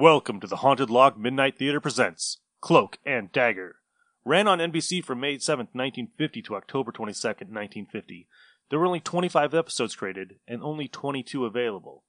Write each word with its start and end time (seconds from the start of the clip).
Welcome 0.00 0.38
to 0.38 0.46
the 0.46 0.58
Haunted 0.58 0.90
Log 0.90 1.18
Midnight 1.18 1.58
Theater 1.58 1.80
presents 1.80 2.38
Cloak 2.60 2.98
and 3.04 3.32
Dagger. 3.32 3.80
Ran 4.24 4.46
on 4.46 4.60
NBC 4.60 5.04
from 5.04 5.18
May 5.18 5.38
7th, 5.38 5.74
1950 5.74 6.40
to 6.42 6.54
October 6.54 6.92
22nd, 6.92 7.50
1950. 7.50 8.28
There 8.70 8.78
were 8.78 8.86
only 8.86 9.00
25 9.00 9.54
episodes 9.54 9.96
created 9.96 10.36
and 10.46 10.62
only 10.62 10.86
22 10.86 11.44
available. 11.44 12.04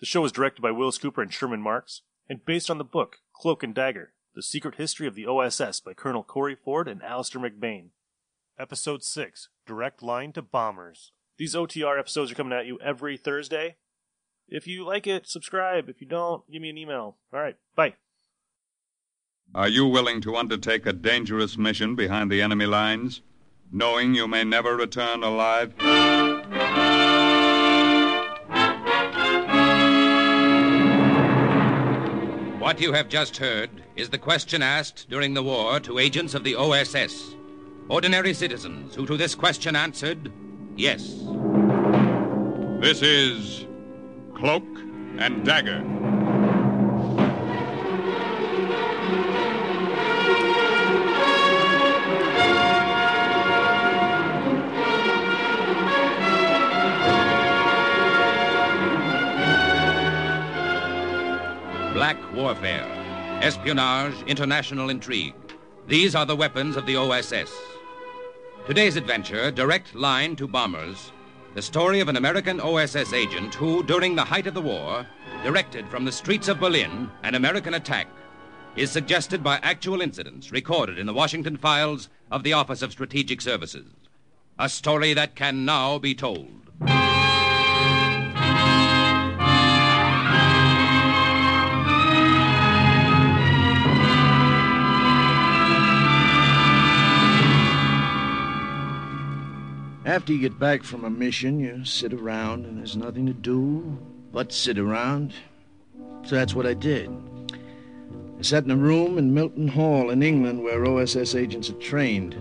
The 0.00 0.04
show 0.04 0.20
was 0.20 0.32
directed 0.32 0.60
by 0.60 0.70
Willis 0.70 0.98
Cooper 0.98 1.22
and 1.22 1.32
Sherman 1.32 1.62
Marks 1.62 2.02
and 2.28 2.44
based 2.44 2.70
on 2.70 2.76
the 2.76 2.84
book 2.84 3.20
Cloak 3.32 3.62
and 3.62 3.74
Dagger: 3.74 4.12
The 4.34 4.42
Secret 4.42 4.74
History 4.74 5.06
of 5.06 5.14
the 5.14 5.26
OSS 5.26 5.80
by 5.80 5.94
Colonel 5.94 6.22
Corey 6.22 6.56
Ford 6.62 6.88
and 6.88 7.02
Alastair 7.02 7.40
MacBain. 7.40 7.88
Episode 8.58 9.02
6: 9.02 9.48
Direct 9.66 10.02
Line 10.02 10.34
to 10.34 10.42
Bombers. 10.42 11.12
These 11.38 11.54
OTR 11.54 11.98
episodes 11.98 12.32
are 12.32 12.34
coming 12.34 12.52
at 12.52 12.66
you 12.66 12.78
every 12.80 13.16
Thursday. 13.16 13.76
If 14.50 14.66
you 14.66 14.84
like 14.84 15.06
it, 15.06 15.28
subscribe. 15.28 15.88
If 15.88 16.00
you 16.00 16.08
don't, 16.08 16.42
give 16.50 16.60
me 16.60 16.70
an 16.70 16.76
email. 16.76 17.16
All 17.32 17.40
right, 17.40 17.56
bye. 17.76 17.94
Are 19.54 19.68
you 19.68 19.86
willing 19.86 20.20
to 20.22 20.36
undertake 20.36 20.86
a 20.86 20.92
dangerous 20.92 21.56
mission 21.56 21.94
behind 21.94 22.32
the 22.32 22.42
enemy 22.42 22.66
lines, 22.66 23.22
knowing 23.70 24.14
you 24.14 24.26
may 24.26 24.42
never 24.42 24.76
return 24.76 25.22
alive? 25.22 25.72
What 32.60 32.80
you 32.80 32.92
have 32.92 33.08
just 33.08 33.36
heard 33.36 33.70
is 33.94 34.10
the 34.10 34.18
question 34.18 34.62
asked 34.62 35.08
during 35.08 35.34
the 35.34 35.42
war 35.42 35.78
to 35.80 35.98
agents 35.98 36.34
of 36.34 36.42
the 36.42 36.56
OSS. 36.56 37.34
Ordinary 37.88 38.34
citizens 38.34 38.94
who 38.94 39.06
to 39.06 39.16
this 39.16 39.34
question 39.34 39.74
answered 39.76 40.32
yes. 40.76 41.24
This 42.80 43.02
is 43.02 43.66
Cloak 44.40 44.64
and 45.18 45.44
Dagger. 45.44 45.82
Black 61.92 62.16
warfare, 62.32 62.86
espionage, 63.42 64.14
international 64.22 64.88
intrigue. 64.88 65.34
These 65.86 66.14
are 66.14 66.24
the 66.24 66.34
weapons 66.34 66.78
of 66.78 66.86
the 66.86 66.96
OSS. 66.96 67.52
Today's 68.66 68.96
adventure, 68.96 69.50
Direct 69.50 69.94
Line 69.94 70.34
to 70.36 70.48
Bombers, 70.48 71.12
the 71.54 71.62
story 71.62 71.98
of 71.98 72.08
an 72.08 72.16
American 72.16 72.60
OSS 72.60 73.12
agent 73.12 73.54
who, 73.54 73.82
during 73.82 74.14
the 74.14 74.24
height 74.24 74.46
of 74.46 74.54
the 74.54 74.60
war, 74.60 75.04
directed 75.42 75.88
from 75.88 76.04
the 76.04 76.12
streets 76.12 76.46
of 76.46 76.60
Berlin 76.60 77.10
an 77.24 77.34
American 77.34 77.74
attack, 77.74 78.06
is 78.76 78.90
suggested 78.90 79.42
by 79.42 79.58
actual 79.62 80.00
incidents 80.00 80.52
recorded 80.52 80.96
in 80.96 81.06
the 81.06 81.12
Washington 81.12 81.56
files 81.56 82.08
of 82.30 82.44
the 82.44 82.52
Office 82.52 82.82
of 82.82 82.92
Strategic 82.92 83.40
Services. 83.40 83.90
A 84.60 84.68
story 84.68 85.12
that 85.12 85.34
can 85.34 85.64
now 85.64 85.98
be 85.98 86.14
told. 86.14 86.59
After 100.06 100.32
you 100.32 100.40
get 100.40 100.58
back 100.58 100.82
from 100.82 101.04
a 101.04 101.10
mission, 101.10 101.60
you 101.60 101.84
sit 101.84 102.14
around 102.14 102.64
and 102.64 102.78
there's 102.78 102.96
nothing 102.96 103.26
to 103.26 103.34
do 103.34 103.98
but 104.32 104.50
sit 104.50 104.78
around. 104.78 105.34
So 106.24 106.36
that's 106.36 106.54
what 106.54 106.66
I 106.66 106.72
did. 106.72 107.10
I 108.38 108.42
sat 108.42 108.64
in 108.64 108.70
a 108.70 108.76
room 108.76 109.18
in 109.18 109.34
Milton 109.34 109.68
Hall 109.68 110.08
in 110.08 110.22
England 110.22 110.62
where 110.62 110.86
OSS 110.86 111.34
agents 111.34 111.68
are 111.68 111.74
trained. 111.74 112.34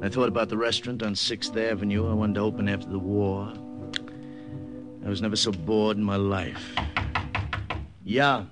I 0.00 0.08
thought 0.08 0.28
about 0.28 0.48
the 0.48 0.56
restaurant 0.56 1.02
on 1.02 1.12
6th 1.12 1.54
Avenue 1.54 2.10
I 2.10 2.14
wanted 2.14 2.36
to 2.36 2.40
open 2.40 2.68
after 2.70 2.88
the 2.88 2.98
war. 2.98 3.52
I 5.04 5.08
was 5.08 5.20
never 5.20 5.36
so 5.36 5.52
bored 5.52 5.98
in 5.98 6.02
my 6.02 6.16
life. 6.16 6.74
Yeah. 8.02 8.44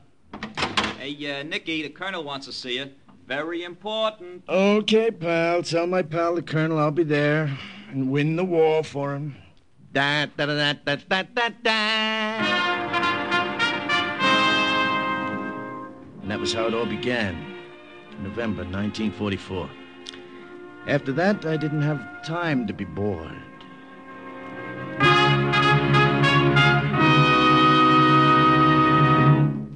Hey, 0.99 1.41
uh, 1.41 1.45
Nicky, 1.45 1.83
the 1.83 1.89
colonel 1.89 2.25
wants 2.25 2.45
to 2.45 2.53
see 2.53 2.77
you. 2.77 2.91
Very 3.27 3.65
important. 3.65 4.43
Okay, 4.51 5.11
pal. 5.11 5.63
Tell 5.63 5.87
my 5.87 6.03
pal 6.03 6.35
the 6.35 6.43
colonel 6.43 6.79
I'll 6.79 6.91
be 6.91 7.05
there 7.05 7.51
and 7.93 8.11
win 8.11 8.37
the 8.37 8.45
war 8.45 8.83
for 8.83 9.15
him. 9.15 9.37
Da 9.93 10.27
da 10.27 10.47
da 10.47 10.73
da 10.73 10.97
da 10.97 11.23
da 11.23 11.49
da. 11.63 11.83
And 16.23 16.31
that 16.31 16.41
was 16.41 16.53
how 16.53 16.67
it 16.67 16.75
all 16.75 16.87
began. 16.87 17.37
November 18.21 18.63
1944. 18.65 19.69
After 20.87 21.13
that, 21.13 21.45
I 21.45 21.57
didn't 21.57 21.83
have 21.83 22.25
time 22.25 22.67
to 22.67 22.73
be 22.73 22.85
bored. 22.85 23.37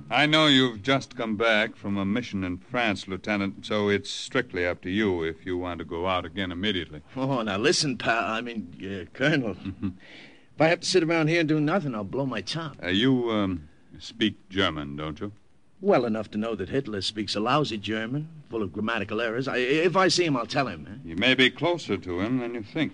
I 0.09 0.27
know 0.27 0.47
you've 0.47 0.83
just 0.83 1.17
come 1.17 1.37
back 1.37 1.75
from 1.75 1.97
a 1.97 2.05
mission 2.05 2.45
in 2.45 2.59
France, 2.59 3.09
Lieutenant, 3.09 3.67
so 3.67 3.89
it's 3.89 4.09
strictly 4.09 4.65
up 4.65 4.81
to 4.83 4.91
you 4.91 5.25
if 5.25 5.45
you 5.45 5.59
want 5.59 5.79
to 5.81 5.85
go 5.85 6.07
out 6.07 6.25
again 6.25 6.53
immediately. 6.53 7.03
Oh, 7.17 7.43
now 7.43 7.57
listen, 7.57 7.99
pal. 7.99 8.25
I 8.25 8.41
mean, 8.41 8.69
uh, 8.81 9.11
Colonel. 9.17 9.57
if 9.83 10.61
I 10.61 10.69
have 10.69 10.81
to 10.81 10.87
sit 10.87 11.03
around 11.03 11.27
here 11.29 11.41
and 11.41 11.49
do 11.49 11.59
nothing, 11.61 11.95
I'll 11.95 12.05
blow 12.05 12.25
my 12.25 12.41
top. 12.41 12.77
Uh, 12.83 12.89
you 12.89 13.31
um, 13.31 13.69
speak 13.99 14.49
German, 14.49 14.95
don't 14.95 15.19
you? 15.19 15.33
Well 15.81 16.05
enough 16.05 16.31
to 16.31 16.39
know 16.39 16.55
that 16.55 16.69
Hitler 16.69 17.01
speaks 17.03 17.35
a 17.35 17.41
lousy 17.41 17.77
German, 17.77 18.29
full 18.49 18.63
of 18.63 18.73
grammatical 18.73 19.21
errors. 19.21 19.49
I, 19.49 19.57
if 19.59 19.97
I 19.97 20.07
see 20.07 20.25
him, 20.25 20.37
I'll 20.37 20.47
tell 20.47 20.69
him. 20.69 20.87
Eh? 20.89 21.09
You 21.11 21.17
may 21.17 21.35
be 21.35 21.51
closer 21.51 21.97
to 21.97 22.21
him 22.21 22.39
than 22.39 22.55
you 22.55 22.63
think. 22.63 22.93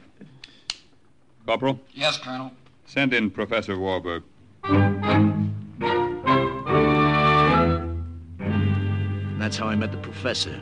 Corporal, 1.47 1.79
Yes, 1.93 2.17
Colonel. 2.19 2.53
send 2.87 3.13
in 3.13 3.31
Professor 3.31 3.79
Warburg. 3.79 4.23
That's 9.43 9.57
how 9.57 9.67
I 9.67 9.75
met 9.75 9.91
the 9.91 9.99
professor. 9.99 10.55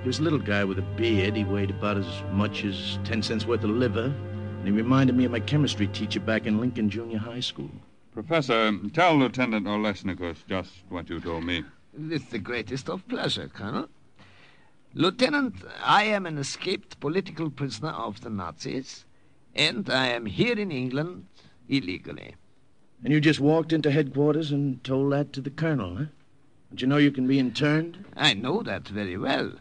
He 0.00 0.06
was 0.06 0.18
a 0.18 0.22
little 0.22 0.38
guy 0.38 0.64
with 0.64 0.78
a 0.78 0.82
beard. 0.96 1.36
He 1.36 1.44
weighed 1.44 1.68
about 1.68 1.98
as 1.98 2.06
much 2.32 2.64
as 2.64 2.98
10 3.04 3.22
cents 3.22 3.46
worth 3.46 3.64
of 3.64 3.70
liver. 3.70 4.14
And 4.58 4.66
he 4.66 4.70
reminded 4.70 5.14
me 5.14 5.26
of 5.26 5.30
my 5.32 5.40
chemistry 5.40 5.88
teacher 5.88 6.20
back 6.20 6.46
in 6.46 6.58
Lincoln 6.58 6.88
Junior 6.88 7.18
High 7.18 7.40
School. 7.40 7.70
Professor, 8.14 8.72
tell 8.94 9.18
Lieutenant 9.18 9.66
Olesnikos 9.66 10.38
just 10.48 10.70
what 10.88 11.10
you 11.10 11.20
told 11.20 11.44
me. 11.44 11.64
With 11.92 12.30
the 12.30 12.38
greatest 12.38 12.88
of 12.88 13.06
pleasure, 13.08 13.48
Colonel. 13.48 13.90
Lieutenant, 14.94 15.56
I 15.82 16.04
am 16.04 16.24
an 16.24 16.38
escaped 16.38 17.00
political 17.00 17.50
prisoner 17.50 17.90
of 17.90 18.22
the 18.22 18.30
Nazis, 18.30 19.04
and 19.54 19.90
I 19.90 20.06
am 20.06 20.24
here 20.24 20.58
in 20.58 20.72
England 20.72 21.26
illegally. 21.68 22.36
And 23.02 23.12
you 23.12 23.20
just 23.20 23.40
walked 23.40 23.72
into 23.72 23.90
headquarters 23.90 24.50
and 24.50 24.82
told 24.82 25.12
that 25.12 25.34
to 25.34 25.42
the 25.42 25.50
colonel, 25.50 25.96
huh? 25.96 26.04
Don't 26.70 26.80
you 26.80 26.86
know 26.86 26.96
you 26.96 27.12
can 27.12 27.26
be 27.26 27.38
interned? 27.38 28.04
I 28.16 28.34
know 28.34 28.62
that 28.62 28.88
very 28.88 29.16
well. 29.16 29.52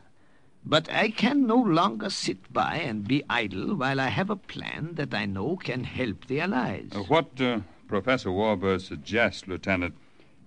But 0.65 0.89
I 0.91 1.09
can 1.09 1.45
no 1.45 1.57
longer 1.57 2.09
sit 2.09 2.51
by 2.51 2.77
and 2.77 3.07
be 3.07 3.23
idle 3.29 3.75
while 3.75 3.99
I 3.99 4.07
have 4.07 4.29
a 4.29 4.35
plan 4.35 4.91
that 4.93 5.13
I 5.13 5.25
know 5.25 5.57
can 5.57 5.83
help 5.83 6.27
the 6.27 6.39
Allies. 6.39 6.89
Uh, 6.95 6.99
what 6.99 7.39
uh, 7.41 7.59
Professor 7.87 8.31
Warburg 8.31 8.79
suggests, 8.79 9.47
Lieutenant, 9.47 9.95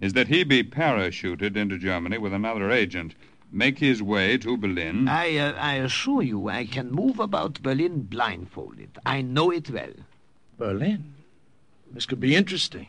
is 0.00 0.14
that 0.14 0.28
he 0.28 0.42
be 0.42 0.62
parachuted 0.64 1.56
into 1.56 1.78
Germany 1.78 2.18
with 2.18 2.32
another 2.32 2.70
agent, 2.70 3.14
make 3.52 3.78
his 3.78 4.02
way 4.02 4.38
to 4.38 4.56
Berlin. 4.56 5.06
I, 5.08 5.36
uh, 5.36 5.52
I 5.52 5.74
assure 5.74 6.22
you 6.22 6.48
I 6.48 6.64
can 6.64 6.90
move 6.90 7.20
about 7.20 7.62
Berlin 7.62 8.02
blindfolded. 8.02 8.98
I 9.04 9.20
know 9.22 9.50
it 9.50 9.70
well. 9.70 9.92
Berlin. 10.58 11.14
This 11.92 12.06
could 12.06 12.20
be 12.20 12.34
interesting. 12.34 12.88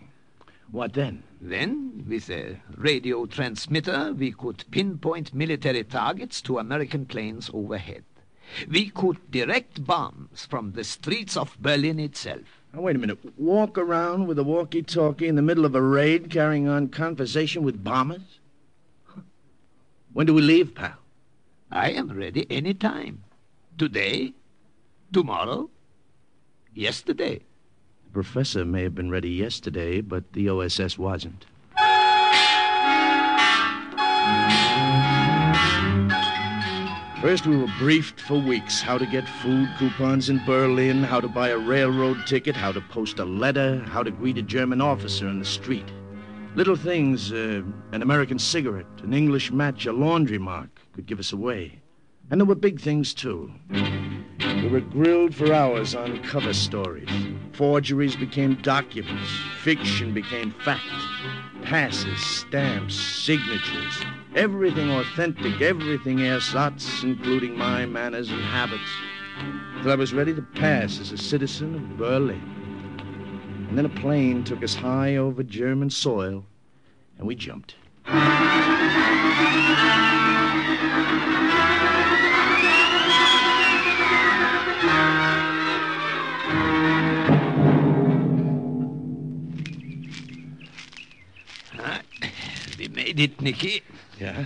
What 0.71 0.93
then? 0.93 1.23
Then, 1.39 2.05
with 2.07 2.29
a 2.29 2.59
radio 2.75 3.25
transmitter, 3.25 4.13
we 4.13 4.31
could 4.31 4.65
pinpoint 4.71 5.33
military 5.33 5.83
targets 5.83 6.41
to 6.41 6.57
American 6.57 7.05
planes 7.05 7.49
overhead. 7.53 8.03
We 8.67 8.89
could 8.89 9.29
direct 9.29 9.85
bombs 9.85 10.45
from 10.45 10.71
the 10.71 10.83
streets 10.83 11.37
of 11.37 11.57
Berlin 11.61 11.99
itself. 11.99 12.61
Now, 12.73 12.81
wait 12.81 12.95
a 12.95 12.99
minute. 12.99 13.19
Walk 13.37 13.77
around 13.77 14.27
with 14.27 14.39
a 14.39 14.43
walkie 14.43 14.83
talkie 14.83 15.27
in 15.27 15.35
the 15.35 15.41
middle 15.41 15.65
of 15.65 15.75
a 15.75 15.81
raid 15.81 16.29
carrying 16.29 16.67
on 16.67 16.89
conversation 16.89 17.63
with 17.63 17.83
bombers? 17.83 18.39
When 20.13 20.25
do 20.25 20.33
we 20.33 20.41
leave, 20.41 20.73
pal? 20.73 20.97
I 21.71 21.91
am 21.91 22.11
ready 22.11 22.47
any 22.49 22.73
time. 22.73 23.23
Today, 23.77 24.33
tomorrow, 25.13 25.69
yesterday. 26.73 27.41
The 28.07 28.23
professor 28.23 28.65
may 28.65 28.83
have 28.83 28.95
been 28.95 29.11
ready 29.11 29.29
yesterday, 29.29 30.01
but 30.01 30.33
the 30.33 30.49
OSS 30.49 30.97
wasn't. 30.97 31.45
First, 37.21 37.45
we 37.45 37.57
were 37.57 37.67
briefed 37.77 38.21
for 38.21 38.39
weeks 38.39 38.81
how 38.81 38.97
to 38.97 39.05
get 39.05 39.27
food 39.27 39.67
coupons 39.77 40.29
in 40.29 40.43
Berlin, 40.45 41.03
how 41.03 41.19
to 41.19 41.27
buy 41.27 41.49
a 41.49 41.57
railroad 41.57 42.25
ticket, 42.25 42.55
how 42.55 42.71
to 42.71 42.79
post 42.79 43.19
a 43.19 43.25
letter, 43.25 43.79
how 43.79 44.03
to 44.03 44.11
greet 44.11 44.37
a 44.37 44.41
German 44.41 44.81
officer 44.81 45.27
in 45.27 45.39
the 45.39 45.45
street. 45.45 45.91
Little 46.55 46.75
things, 46.75 47.33
uh, 47.33 47.61
an 47.91 48.01
American 48.01 48.39
cigarette, 48.39 49.01
an 49.03 49.13
English 49.13 49.51
match, 49.51 49.85
a 49.85 49.91
laundry 49.91 50.37
mark 50.37 50.69
could 50.93 51.05
give 51.05 51.19
us 51.19 51.33
away. 51.33 51.81
And 52.31 52.39
there 52.39 52.45
were 52.45 52.55
big 52.55 52.79
things, 52.79 53.13
too. 53.13 53.51
We 53.69 54.69
were 54.69 54.81
grilled 54.81 55.35
for 55.35 55.53
hours 55.53 55.93
on 55.93 56.23
cover 56.23 56.53
stories. 56.53 57.09
Forgeries 57.57 58.15
became 58.15 58.53
documents. 58.61 59.31
Fiction 59.63 60.13
became 60.13 60.51
fact. 60.63 60.85
Passes, 61.63 62.21
stamps, 62.23 62.93
signatures. 62.93 64.05
Everything 64.35 64.91
authentic, 64.91 65.59
everything 65.59 66.19
ersatz, 66.19 67.01
including 67.01 67.57
my 67.57 67.87
manners 67.87 68.29
and 68.29 68.41
habits. 68.41 68.83
Till 69.81 69.91
I 69.91 69.95
was 69.95 70.13
ready 70.13 70.35
to 70.35 70.41
pass 70.43 70.99
as 70.99 71.11
a 71.11 71.17
citizen 71.17 71.73
of 71.73 71.97
Berlin. 71.97 72.43
And 73.69 73.75
then 73.75 73.85
a 73.87 74.01
plane 74.01 74.43
took 74.43 74.63
us 74.63 74.75
high 74.75 75.15
over 75.15 75.41
German 75.41 75.89
soil, 75.89 76.45
and 77.17 77.25
we 77.25 77.33
jumped. 77.33 77.73
We 93.17 93.23
made 93.23 93.31
it, 93.31 93.41
Nicky. 93.41 93.81
Yeah? 94.19 94.45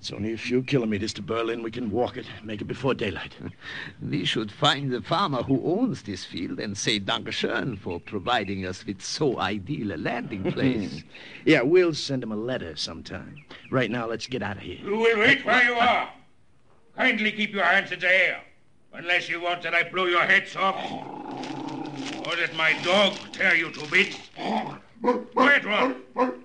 It's 0.00 0.10
only 0.10 0.32
a 0.32 0.36
few 0.36 0.64
kilometers 0.64 1.12
to 1.12 1.22
Berlin. 1.22 1.62
We 1.62 1.70
can 1.70 1.88
walk 1.88 2.16
it, 2.16 2.26
make 2.42 2.60
it 2.60 2.64
before 2.64 2.94
daylight. 2.94 3.36
We 4.02 4.24
should 4.24 4.50
find 4.50 4.90
the 4.90 5.00
farmer 5.00 5.44
who 5.44 5.62
owns 5.64 6.02
this 6.02 6.24
field 6.24 6.58
and 6.58 6.76
say 6.76 6.98
Dankeschön 6.98 7.78
for 7.78 8.00
providing 8.00 8.66
us 8.66 8.84
with 8.84 9.00
so 9.00 9.38
ideal 9.38 9.92
a 9.92 9.98
landing 9.98 10.50
place. 10.52 11.04
Yeah, 11.44 11.62
we'll 11.62 11.94
send 11.94 12.24
him 12.24 12.32
a 12.32 12.36
letter 12.36 12.74
sometime. 12.74 13.44
Right 13.70 13.90
now, 13.90 14.08
let's 14.08 14.26
get 14.26 14.42
out 14.42 14.56
of 14.56 14.62
here. 14.64 14.80
You 14.82 14.96
will 14.96 15.20
wait 15.20 15.46
where 15.46 15.62
you 15.62 15.74
are. 15.74 16.10
Kindly 16.96 17.30
keep 17.30 17.52
your 17.52 17.64
hands 17.64 17.92
in 17.92 18.00
the 18.00 18.08
air. 18.08 18.40
Unless 18.92 19.28
you 19.28 19.40
want 19.40 19.62
that 19.62 19.74
I 19.74 19.84
blow 19.84 20.06
your 20.06 20.24
heads 20.24 20.56
off. 20.56 20.74
Or 22.26 22.34
that 22.34 22.52
my 22.56 22.72
dog 22.82 23.14
tear 23.32 23.54
you 23.54 23.70
to 23.70 23.90
bits. 23.92 24.18
Quiet, 25.32 25.64
Ron. 25.64 26.43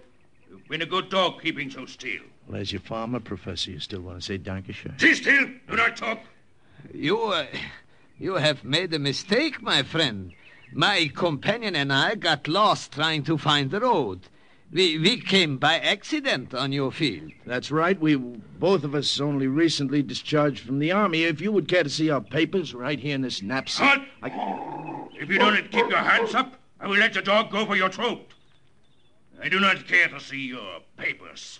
You've 0.69 0.81
been 0.81 0.87
a 0.87 0.91
good 0.91 1.09
dog 1.09 1.41
keeping 1.41 1.71
so 1.71 1.87
still. 1.87 2.21
Well, 2.47 2.61
as 2.61 2.71
your 2.71 2.81
farmer, 2.81 3.19
Professor, 3.19 3.71
you 3.71 3.79
still 3.79 4.01
want 4.01 4.19
to 4.19 4.21
say 4.23 4.37
Dankeschön? 4.37 5.01
Sit 5.01 5.17
still. 5.17 5.47
Do 5.67 5.75
not 5.75 5.97
talk. 5.97 6.19
You, 6.93 7.19
uh, 7.23 7.47
you 8.19 8.35
have 8.35 8.63
made 8.63 8.93
a 8.93 8.99
mistake, 8.99 9.63
my 9.63 9.81
friend. 9.81 10.31
My 10.71 11.09
companion 11.15 11.75
and 11.75 11.91
I 11.91 12.13
got 12.13 12.47
lost 12.47 12.91
trying 12.91 13.23
to 13.23 13.35
find 13.35 13.71
the 13.71 13.79
road. 13.79 14.19
We, 14.71 14.99
we 14.99 15.19
came 15.19 15.57
by 15.57 15.79
accident 15.79 16.53
on 16.53 16.71
your 16.71 16.91
field. 16.91 17.31
That's 17.47 17.71
right. 17.71 17.99
We 17.99 18.17
both 18.17 18.83
of 18.83 18.93
us 18.93 19.19
only 19.19 19.47
recently 19.47 20.03
discharged 20.03 20.63
from 20.63 20.77
the 20.77 20.91
army. 20.91 21.23
If 21.23 21.41
you 21.41 21.51
would 21.51 21.67
care 21.67 21.81
to 21.81 21.89
see 21.89 22.11
our 22.11 22.21
papers 22.21 22.75
right 22.75 22.99
here 22.99 23.15
in 23.15 23.21
this 23.21 23.41
knapsack. 23.41 23.97
Halt! 23.97 24.07
I... 24.21 25.07
If 25.19 25.29
you 25.29 25.39
don't 25.39 25.71
keep 25.71 25.89
your 25.89 25.97
hands 25.97 26.35
up, 26.35 26.53
I 26.79 26.85
will 26.85 26.99
let 26.99 27.15
the 27.15 27.23
dog 27.23 27.49
go 27.49 27.65
for 27.65 27.75
your 27.75 27.89
throat. 27.89 28.35
I 29.41 29.47
do 29.49 29.59
not 29.59 29.87
care 29.87 30.07
to 30.09 30.19
see 30.19 30.47
your 30.47 30.81
papers. 30.97 31.59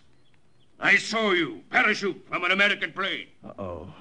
I 0.80 0.98
saw 0.98 1.32
you 1.32 1.62
parachute 1.70 2.26
from 2.28 2.44
an 2.44 2.52
American 2.52 2.92
plane. 2.92 3.28
Uh-oh. 3.44 3.94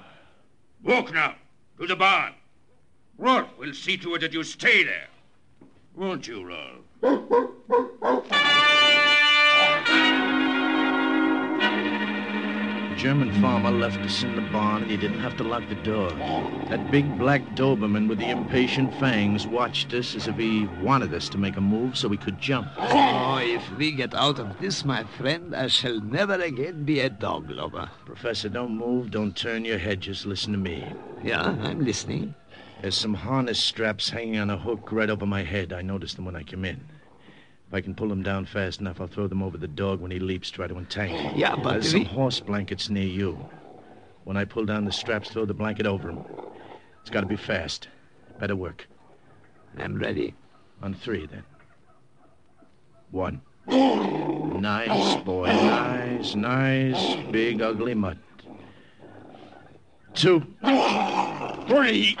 Walk 0.83 1.13
now 1.13 1.35
to 1.79 1.87
the 1.87 1.95
barn. 1.95 2.33
Rolf 3.17 3.47
will 3.57 3.73
see 3.73 3.97
to 3.97 4.15
it 4.15 4.19
that 4.19 4.33
you 4.33 4.43
stay 4.43 4.83
there. 4.83 5.07
Won't 5.95 6.27
you, 6.27 6.45
Rolf? 6.45 6.85
German 12.99 13.31
farmer 13.41 13.71
left 13.71 13.99
us 13.99 14.23
in 14.23 14.35
the 14.35 14.41
barn, 14.51 14.81
and 14.81 14.91
he 14.91 14.97
didn't 14.97 15.21
have 15.21 15.37
to 15.37 15.43
lock 15.45 15.63
the 15.69 15.75
door. 15.75 16.11
That 16.67 16.91
big 16.91 17.17
black 17.17 17.41
Doberman 17.55 18.09
with 18.09 18.19
the 18.19 18.29
impatient 18.29 18.93
fangs 18.95 19.47
watched 19.47 19.93
us 19.93 20.15
as 20.15 20.27
if 20.27 20.35
he 20.35 20.65
wanted 20.81 21.13
us 21.13 21.29
to 21.29 21.37
make 21.37 21.55
a 21.55 21.61
move 21.61 21.97
so 21.97 22.09
we 22.09 22.17
could 22.17 22.41
jump. 22.41 22.67
Oh, 22.77 23.37
if 23.41 23.63
we 23.77 23.93
get 23.93 24.13
out 24.13 24.37
of 24.37 24.59
this, 24.59 24.83
my 24.83 25.05
friend, 25.05 25.55
I 25.55 25.67
shall 25.67 26.01
never 26.01 26.33
again 26.33 26.83
be 26.83 26.99
a 26.99 27.09
dog 27.09 27.49
lover. 27.49 27.89
Professor, 28.03 28.49
don't 28.49 28.77
move, 28.77 29.11
don't 29.11 29.33
turn 29.33 29.63
your 29.63 29.77
head, 29.77 30.01
just 30.01 30.25
listen 30.25 30.51
to 30.51 30.59
me. 30.59 30.85
Yeah, 31.23 31.55
I'm 31.61 31.85
listening. 31.85 32.35
There's 32.81 32.97
some 32.97 33.13
harness 33.13 33.59
straps 33.59 34.09
hanging 34.09 34.39
on 34.39 34.49
a 34.49 34.57
hook 34.57 34.91
right 34.91 35.09
over 35.09 35.25
my 35.25 35.43
head. 35.43 35.71
I 35.71 35.83
noticed 35.83 36.17
them 36.17 36.25
when 36.25 36.35
I 36.35 36.43
came 36.43 36.65
in. 36.65 36.81
If 37.69 37.73
I 37.75 37.81
can 37.81 37.93
pull 37.93 38.09
them 38.09 38.23
down 38.23 38.47
fast 38.47 38.81
enough, 38.81 38.99
I'll 38.99 39.05
throw 39.05 39.27
them 39.27 39.43
over 39.43 39.55
the 39.55 39.67
dog 39.67 40.01
when 40.01 40.09
he 40.09 40.17
leaps, 40.17 40.49
try 40.49 40.65
to 40.65 40.75
entangle. 40.75 41.19
him. 41.19 41.37
Yeah, 41.37 41.55
but 41.55 41.73
There's 41.73 41.91
some 41.91 42.05
horse 42.05 42.39
blankets 42.39 42.89
near 42.89 43.05
you. 43.05 43.37
When 44.23 44.37
I 44.37 44.45
pull 44.45 44.65
down 44.65 44.85
the 44.85 44.91
straps, 44.91 45.29
throw 45.29 45.45
the 45.45 45.53
blanket 45.53 45.85
over 45.85 46.09
him. 46.09 46.23
It's 47.01 47.11
got 47.11 47.21
to 47.21 47.27
be 47.27 47.35
fast. 47.35 47.87
Better 48.39 48.55
work. 48.55 48.87
I'm 49.77 49.99
ready. 49.99 50.33
On 50.81 50.95
three, 50.95 51.27
then. 51.27 51.43
One. 53.11 53.41
Nice, 53.67 55.17
boy. 55.23 55.45
Nice, 55.45 56.33
nice, 56.33 57.15
big, 57.29 57.61
ugly 57.61 57.93
mutt. 57.93 58.17
Two. 60.15 60.39
Three. 61.67 62.17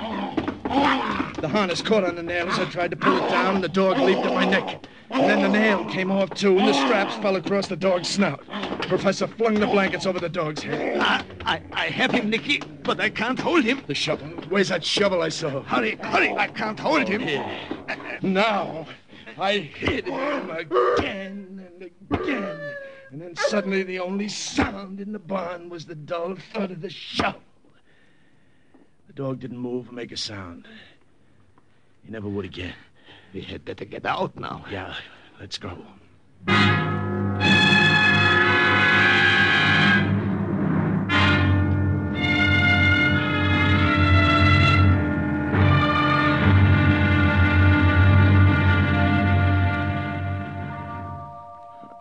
The 1.41 1.47
harness 1.47 1.81
caught 1.81 2.03
on 2.03 2.15
the 2.15 2.23
nails. 2.23 2.59
I 2.59 2.65
tried 2.65 2.91
to 2.91 2.97
pull 2.97 3.15
it 3.15 3.29
down, 3.29 3.55
and 3.55 3.63
the 3.63 3.69
dog 3.69 3.97
leaped 3.97 4.25
at 4.25 4.33
my 4.33 4.43
neck. 4.43 4.85
And 5.09 5.23
then 5.23 5.41
the 5.41 5.47
nail 5.47 5.85
came 5.85 6.11
off, 6.11 6.31
too, 6.31 6.57
and 6.59 6.67
the 6.67 6.73
straps 6.73 7.15
fell 7.15 7.37
across 7.37 7.67
the 7.67 7.77
dog's 7.77 8.09
snout. 8.09 8.45
The 8.81 8.87
professor 8.89 9.25
flung 9.25 9.53
the 9.55 9.65
blankets 9.65 10.05
over 10.05 10.19
the 10.19 10.27
dog's 10.29 10.63
head. 10.63 10.99
I, 10.99 11.23
I, 11.45 11.61
I 11.71 11.85
have 11.85 12.11
him, 12.11 12.29
Nicky, 12.29 12.59
but 12.83 12.99
I 12.99 13.09
can't 13.09 13.39
hold 13.39 13.63
him. 13.63 13.81
The 13.87 13.95
shovel. 13.95 14.27
Where's 14.49 14.67
that 14.67 14.83
shovel 14.83 15.21
I 15.21 15.29
saw? 15.29 15.61
Hurry, 15.63 15.95
hurry, 15.95 16.35
I 16.35 16.47
can't 16.47 16.79
hold 16.79 17.07
him. 17.07 17.23
Oh, 17.23 17.87
now, 18.21 18.85
I 19.37 19.59
hit 19.59 20.05
him 20.05 20.49
again 20.49 21.65
and 21.65 21.91
again. 22.19 22.59
And 23.11 23.21
then 23.21 23.35
suddenly 23.35 23.83
the 23.83 23.99
only 23.99 24.27
sound 24.27 24.99
in 24.99 25.13
the 25.13 25.19
barn 25.19 25.69
was 25.69 25.85
the 25.85 25.95
dull 25.95 26.35
thud 26.53 26.71
of 26.71 26.81
the 26.81 26.89
shovel. 26.89 27.41
The 29.07 29.13
dog 29.13 29.39
didn't 29.39 29.57
move 29.57 29.89
or 29.89 29.93
make 29.93 30.11
a 30.11 30.17
sound. 30.17 30.67
He 32.09 32.13
never 32.13 32.27
would 32.27 32.45
again. 32.45 32.73
We 33.35 33.41
had 33.41 33.63
better 33.63 33.85
get 33.85 34.03
out 34.03 34.35
now. 34.35 34.65
Yeah, 34.71 34.95
let's 35.39 35.59
go. 35.59 35.77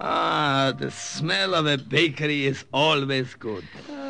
Ah, 0.00 0.73
the 0.75 0.91
smell 0.91 1.55
of 1.55 1.67
a 1.67 1.77
bakery 1.77 2.47
is 2.47 2.65
always 2.73 3.35
good. 3.35 3.65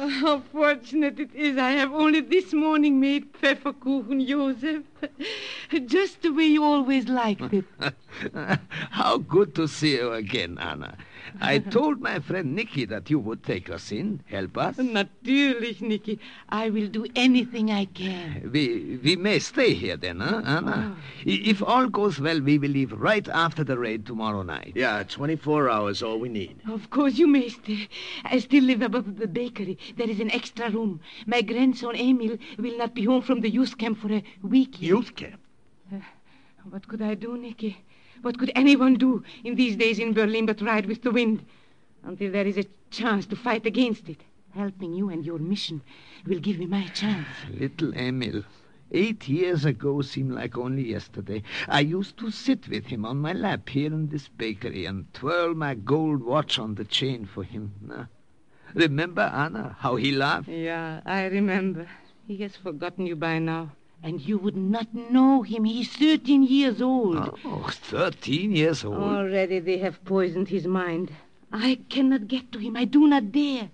Oh, 0.08 0.10
how 0.20 0.40
fortunate 0.40 1.20
it 1.20 1.34
is 1.34 1.58
I 1.58 1.72
have 1.72 1.92
only 1.92 2.20
this 2.20 2.54
morning 2.54 2.98
made 2.98 3.30
Pfefferkuchen, 3.34 4.26
Joseph. 4.26 4.84
Just 5.86 6.22
the 6.22 6.30
way 6.30 6.46
you 6.46 6.64
always 6.64 7.08
liked 7.08 7.52
it. 7.52 7.66
How 8.90 9.18
good 9.18 9.54
to 9.56 9.68
see 9.68 9.96
you 9.96 10.12
again, 10.12 10.56
Anna. 10.58 10.96
I 11.40 11.58
told 11.58 12.00
my 12.00 12.18
friend 12.20 12.54
Nicky 12.54 12.84
that 12.86 13.10
you 13.10 13.18
would 13.18 13.42
take 13.44 13.70
us 13.70 13.90
in, 13.92 14.20
help 14.26 14.56
us. 14.58 14.76
Natürlich, 14.76 15.80
Nicky. 15.80 16.18
I 16.48 16.70
will 16.70 16.88
do 16.88 17.06
anything 17.16 17.70
I 17.70 17.84
can. 17.86 18.50
We 18.52 18.98
we 19.02 19.16
may 19.16 19.38
stay 19.38 19.74
here 19.74 19.96
then, 19.96 20.20
huh, 20.20 20.42
Anna? 20.44 20.96
Oh. 20.96 21.30
I- 21.30 21.42
If 21.52 21.62
all 21.62 21.88
goes 21.88 22.20
well, 22.20 22.40
we 22.40 22.58
will 22.58 22.70
leave 22.70 22.92
right 22.92 23.28
after 23.28 23.64
the 23.64 23.78
raid 23.78 24.06
tomorrow 24.06 24.42
night. 24.42 24.72
Yeah, 24.74 25.02
24 25.02 25.68
hours, 25.70 26.02
all 26.02 26.18
we 26.18 26.28
need. 26.28 26.60
Of 26.68 26.90
course, 26.90 27.18
you 27.18 27.26
may 27.26 27.48
stay. 27.48 27.88
I 28.24 28.38
still 28.38 28.64
live 28.64 28.82
above 28.82 29.16
the 29.18 29.26
bakery. 29.26 29.78
There 29.96 30.08
is 30.10 30.20
an 30.20 30.30
extra 30.32 30.70
room. 30.70 31.00
My 31.26 31.42
grandson 31.42 31.96
Emil 31.96 32.38
will 32.58 32.76
not 32.78 32.94
be 32.94 33.04
home 33.04 33.22
from 33.22 33.40
the 33.40 33.50
youth 33.50 33.76
camp 33.78 33.98
for 33.98 34.12
a 34.12 34.22
week 34.42 34.80
yet. 34.80 34.88
Youth 34.88 35.14
camp? 35.16 35.40
Uh, 35.92 36.00
what 36.70 36.86
could 36.88 37.02
I 37.02 37.14
do, 37.14 37.36
Nicky? 37.36 37.76
What 38.22 38.38
could 38.38 38.52
anyone 38.54 38.94
do 38.94 39.22
in 39.44 39.54
these 39.54 39.76
days 39.76 39.98
in 39.98 40.12
Berlin 40.12 40.46
but 40.46 40.60
ride 40.60 40.86
with 40.86 41.02
the 41.02 41.10
wind? 41.10 41.44
Until 42.02 42.32
there 42.32 42.46
is 42.46 42.56
a 42.56 42.64
chance 42.90 43.26
to 43.26 43.36
fight 43.36 43.66
against 43.66 44.08
it. 44.08 44.20
Helping 44.54 44.94
you 44.94 45.10
and 45.10 45.24
your 45.24 45.38
mission 45.38 45.82
will 46.26 46.40
give 46.40 46.58
me 46.58 46.66
my 46.66 46.86
chance. 46.88 47.28
Little 47.50 47.92
Emil. 47.94 48.44
Eight 48.90 49.28
years 49.28 49.66
ago 49.66 50.00
seemed 50.00 50.32
like 50.32 50.56
only 50.56 50.88
yesterday. 50.88 51.42
I 51.68 51.80
used 51.80 52.16
to 52.18 52.30
sit 52.30 52.66
with 52.68 52.86
him 52.86 53.04
on 53.04 53.18
my 53.18 53.34
lap 53.34 53.68
here 53.68 53.92
in 53.92 54.08
this 54.08 54.28
bakery 54.28 54.86
and 54.86 55.12
twirl 55.12 55.54
my 55.54 55.74
gold 55.74 56.22
watch 56.22 56.58
on 56.58 56.74
the 56.76 56.86
chain 56.86 57.26
for 57.26 57.44
him. 57.44 58.08
Remember, 58.74 59.22
Anna, 59.22 59.76
how 59.78 59.96
he 59.96 60.12
laughed? 60.12 60.48
Yeah, 60.48 61.02
I 61.04 61.26
remember. 61.26 61.86
He 62.26 62.38
has 62.38 62.56
forgotten 62.56 63.06
you 63.06 63.16
by 63.16 63.38
now. 63.38 63.72
And 64.02 64.20
you 64.20 64.38
would 64.38 64.56
not 64.56 64.94
know 64.94 65.42
him. 65.42 65.64
He's 65.64 65.88
13 65.88 66.44
years 66.44 66.80
old. 66.80 67.38
Oh, 67.44 67.68
13 67.70 68.54
years 68.54 68.84
old. 68.84 68.96
Already 68.96 69.58
they 69.58 69.78
have 69.78 70.04
poisoned 70.04 70.48
his 70.48 70.66
mind. 70.66 71.10
I 71.52 71.80
cannot 71.88 72.28
get 72.28 72.52
to 72.52 72.58
him. 72.58 72.76
I 72.76 72.84
do 72.84 73.06
not 73.06 73.32
dare. 73.32 73.70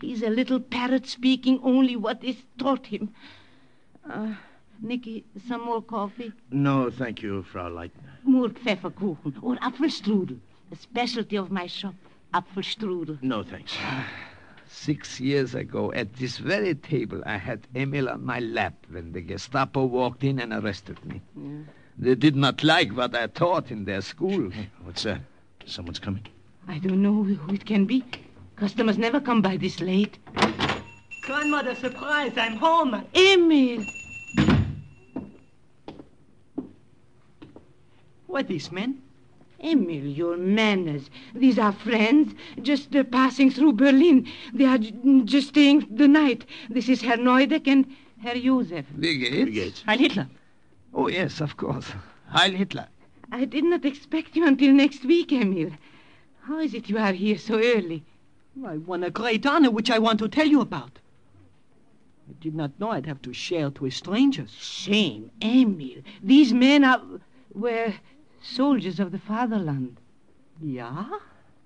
He's 0.00 0.22
a 0.22 0.28
little 0.30 0.60
parrot 0.60 1.06
speaking 1.06 1.60
only 1.62 1.96
what 1.96 2.22
is 2.22 2.36
taught 2.58 2.86
him. 2.86 3.14
Uh, 4.08 4.34
Nicky, 4.82 5.24
some 5.48 5.64
more 5.64 5.82
coffee? 5.82 6.32
No, 6.50 6.90
thank 6.90 7.22
you, 7.22 7.42
Frau 7.42 7.70
Leitner. 7.70 8.12
More 8.22 8.48
Pfefferkuchen 8.50 9.42
or 9.42 9.56
Apfelstrudel. 9.56 10.38
A 10.72 10.76
specialty 10.76 11.36
of 11.36 11.50
my 11.50 11.66
shop. 11.66 11.94
Apfelstrudel. 12.34 13.22
No, 13.22 13.42
thanks. 13.42 13.74
Six 14.76 15.20
years 15.20 15.54
ago, 15.54 15.92
at 15.92 16.14
this 16.14 16.36
very 16.36 16.74
table, 16.74 17.22
I 17.24 17.38
had 17.38 17.68
Emil 17.74 18.08
on 18.08 18.24
my 18.24 18.40
lap 18.40 18.74
when 18.90 19.12
the 19.12 19.22
Gestapo 19.22 19.84
walked 19.84 20.24
in 20.24 20.40
and 20.40 20.52
arrested 20.52 20.98
me. 21.06 21.22
They 21.96 22.16
did 22.16 22.34
not 22.34 22.62
like 22.64 22.90
what 22.94 23.14
I 23.14 23.28
taught 23.28 23.70
in 23.70 23.84
their 23.84 24.02
school. 24.02 24.50
What's 24.82 25.04
that? 25.04 25.20
Someone's 25.64 26.00
coming. 26.00 26.26
I 26.68 26.78
don't 26.78 27.00
know 27.00 27.22
who 27.22 27.54
it 27.54 27.64
can 27.64 27.86
be. 27.86 28.04
Customers 28.56 28.98
never 28.98 29.20
come 29.20 29.40
by 29.40 29.56
this 29.56 29.80
late. 29.80 30.18
Grandmother, 31.22 31.76
surprise, 31.76 32.36
I'm 32.36 32.56
home. 32.56 33.06
Emil! 33.14 33.84
What 38.26 38.50
is, 38.50 38.64
this, 38.64 38.72
man? 38.72 39.03
Emil, 39.64 40.04
your 40.06 40.36
manners. 40.36 41.08
These 41.34 41.58
are 41.58 41.72
friends, 41.72 42.34
just 42.62 42.94
uh, 42.94 43.02
passing 43.04 43.50
through 43.50 43.72
Berlin. 43.72 44.28
They 44.52 44.66
are 44.66 44.78
j- 44.78 44.92
just 45.24 45.48
staying 45.48 45.86
the 45.90 46.06
night. 46.06 46.44
This 46.68 46.88
is 46.88 47.00
Herr 47.00 47.16
Neudeck 47.16 47.66
and 47.66 47.86
Herr 48.20 48.34
Josef. 48.34 48.84
Wie 48.96 49.18
geht's? 49.18 49.46
Wie 49.46 49.52
geht's? 49.52 49.82
Heil 49.86 49.98
Hitler. 49.98 50.28
Oh, 50.92 51.08
yes, 51.08 51.40
of 51.40 51.56
course. 51.56 51.90
Heil 52.28 52.52
Hitler. 52.52 52.88
I 53.32 53.46
did 53.46 53.64
not 53.64 53.84
expect 53.84 54.36
you 54.36 54.46
until 54.46 54.72
next 54.72 55.04
week, 55.04 55.32
Emil. 55.32 55.70
How 56.42 56.58
is 56.58 56.74
it 56.74 56.90
you 56.90 56.98
are 56.98 57.12
here 57.12 57.38
so 57.38 57.54
early? 57.58 58.04
I 58.64 58.76
won 58.76 59.02
a 59.02 59.10
great 59.10 59.46
honor 59.46 59.70
which 59.70 59.90
I 59.90 59.98
want 59.98 60.18
to 60.20 60.28
tell 60.28 60.46
you 60.46 60.60
about. 60.60 60.98
I 62.28 62.32
did 62.40 62.54
not 62.54 62.78
know 62.78 62.90
I'd 62.90 63.06
have 63.06 63.22
to 63.22 63.32
share 63.32 63.66
it 63.68 63.80
with 63.80 63.94
strangers. 63.94 64.50
Shame, 64.50 65.30
Emil. 65.42 66.02
These 66.22 66.52
men 66.52 66.84
are, 66.84 67.02
were 67.52 67.94
soldiers 68.44 69.00
of 69.00 69.12
the 69.12 69.18
fatherland. 69.18 69.96
Yeah? 70.60 71.06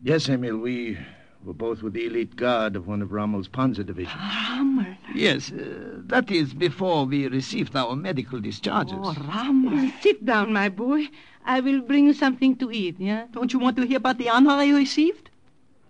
Yes, 0.02 0.28
Emil, 0.28 0.58
we 0.58 0.99
were 1.44 1.52
both 1.52 1.82
with 1.82 1.92
the 1.92 2.06
elite 2.06 2.37
guard 2.37 2.76
of 2.76 2.87
one 2.87 3.02
of 3.02 3.12
Rommel's 3.12 3.49
Panzer 3.49 3.85
divisions. 3.85 4.20
Rammer. 4.49 4.97
Yes, 5.14 5.52
uh, 5.52 6.00
that 6.06 6.30
is 6.30 6.54
before 6.54 7.04
we 7.04 7.26
received 7.28 7.75
our 7.76 7.97
medical 7.97 8.40
discharges. 8.40 8.97
Oh, 8.99 9.14
Rammer. 9.28 9.92
Sit 10.00 10.25
down, 10.25 10.52
my 10.52 10.68
boy. 10.68 11.08
I 11.44 11.61
will 11.61 11.80
bring 11.80 12.06
you 12.06 12.12
something 12.12 12.56
to 12.56 12.70
eat, 12.70 12.97
yeah? 12.99 13.26
Don't 13.32 13.52
you 13.52 13.58
want 13.58 13.76
to 13.76 13.87
hear 13.87 13.97
about 13.97 14.18
the 14.18 14.28
honor 14.28 14.50
I 14.50 14.68
received? 14.70 15.30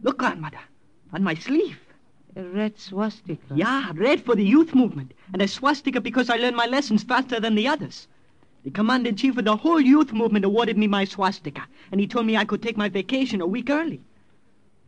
Look, 0.02 0.18
grandmother, 0.18 0.60
on 1.12 1.22
my 1.22 1.34
sleeve. 1.34 1.78
A 2.36 2.42
red 2.42 2.78
swastika. 2.78 3.54
Yeah, 3.54 3.90
red 3.94 4.24
for 4.24 4.36
the 4.36 4.44
youth 4.44 4.74
movement, 4.74 5.12
and 5.32 5.42
a 5.42 5.48
swastika 5.48 6.00
because 6.00 6.30
I 6.30 6.36
learned 6.36 6.56
my 6.56 6.66
lessons 6.66 7.02
faster 7.02 7.40
than 7.40 7.56
the 7.56 7.66
others. 7.66 8.06
The 8.64 8.70
commander-in-chief 8.70 9.36
of 9.38 9.44
the 9.44 9.56
whole 9.56 9.80
youth 9.80 10.12
movement 10.12 10.44
awarded 10.44 10.76
me 10.76 10.86
my 10.86 11.04
swastika, 11.04 11.66
and 11.90 12.00
he 12.00 12.06
told 12.06 12.26
me 12.26 12.36
I 12.36 12.44
could 12.44 12.62
take 12.62 12.76
my 12.76 12.88
vacation 12.88 13.40
a 13.40 13.46
week 13.46 13.70
early. 13.70 14.00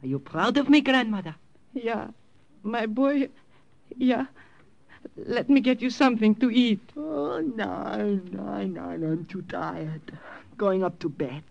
Are 0.02 0.06
you 0.06 0.18
proud 0.18 0.56
of 0.56 0.68
me, 0.68 0.80
grandmother? 0.80 1.36
Yeah, 1.72 2.08
my 2.62 2.86
boy. 2.86 3.28
Yeah. 3.96 4.26
Let 5.16 5.48
me 5.48 5.60
get 5.60 5.80
you 5.80 5.88
something 5.88 6.34
to 6.36 6.50
eat. 6.50 6.80
Oh, 6.96 7.40
no, 7.40 8.20
no, 8.32 8.64
no, 8.64 8.82
I'm 8.82 9.24
too 9.26 9.42
tired. 9.42 10.18
Going 10.56 10.84
up 10.84 10.98
to 10.98 11.08
bed. 11.08 11.42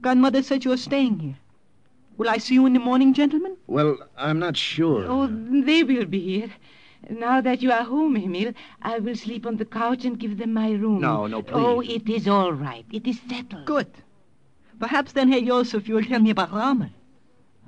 Grandmother 0.00 0.42
said 0.42 0.64
you 0.64 0.70
were 0.70 0.76
staying 0.76 1.18
here. 1.18 1.36
Will 2.16 2.28
I 2.28 2.38
see 2.38 2.54
you 2.54 2.66
in 2.66 2.74
the 2.74 2.80
morning, 2.80 3.12
gentlemen? 3.12 3.56
Well, 3.66 3.98
I'm 4.16 4.38
not 4.38 4.56
sure. 4.56 5.04
Oh, 5.08 5.26
they 5.26 5.82
will 5.82 6.04
be 6.04 6.20
here. 6.20 6.50
Now 7.08 7.40
that 7.40 7.62
you 7.62 7.72
are 7.72 7.82
home, 7.82 8.16
Emil, 8.16 8.52
I 8.82 8.98
will 8.98 9.16
sleep 9.16 9.46
on 9.46 9.56
the 9.56 9.64
couch 9.64 10.04
and 10.04 10.18
give 10.18 10.38
them 10.38 10.52
my 10.52 10.72
room. 10.72 11.00
No, 11.00 11.26
no, 11.26 11.42
please. 11.42 11.54
Oh, 11.54 11.80
it 11.80 12.08
is 12.08 12.28
all 12.28 12.52
right. 12.52 12.84
It 12.92 13.06
is 13.06 13.20
settled. 13.28 13.64
Good. 13.64 13.90
Perhaps 14.78 15.12
then, 15.12 15.32
Herr 15.32 15.40
Joseph, 15.40 15.88
you 15.88 15.94
will 15.94 16.04
tell 16.04 16.20
me 16.20 16.30
about 16.30 16.52
Rommel. 16.52 16.90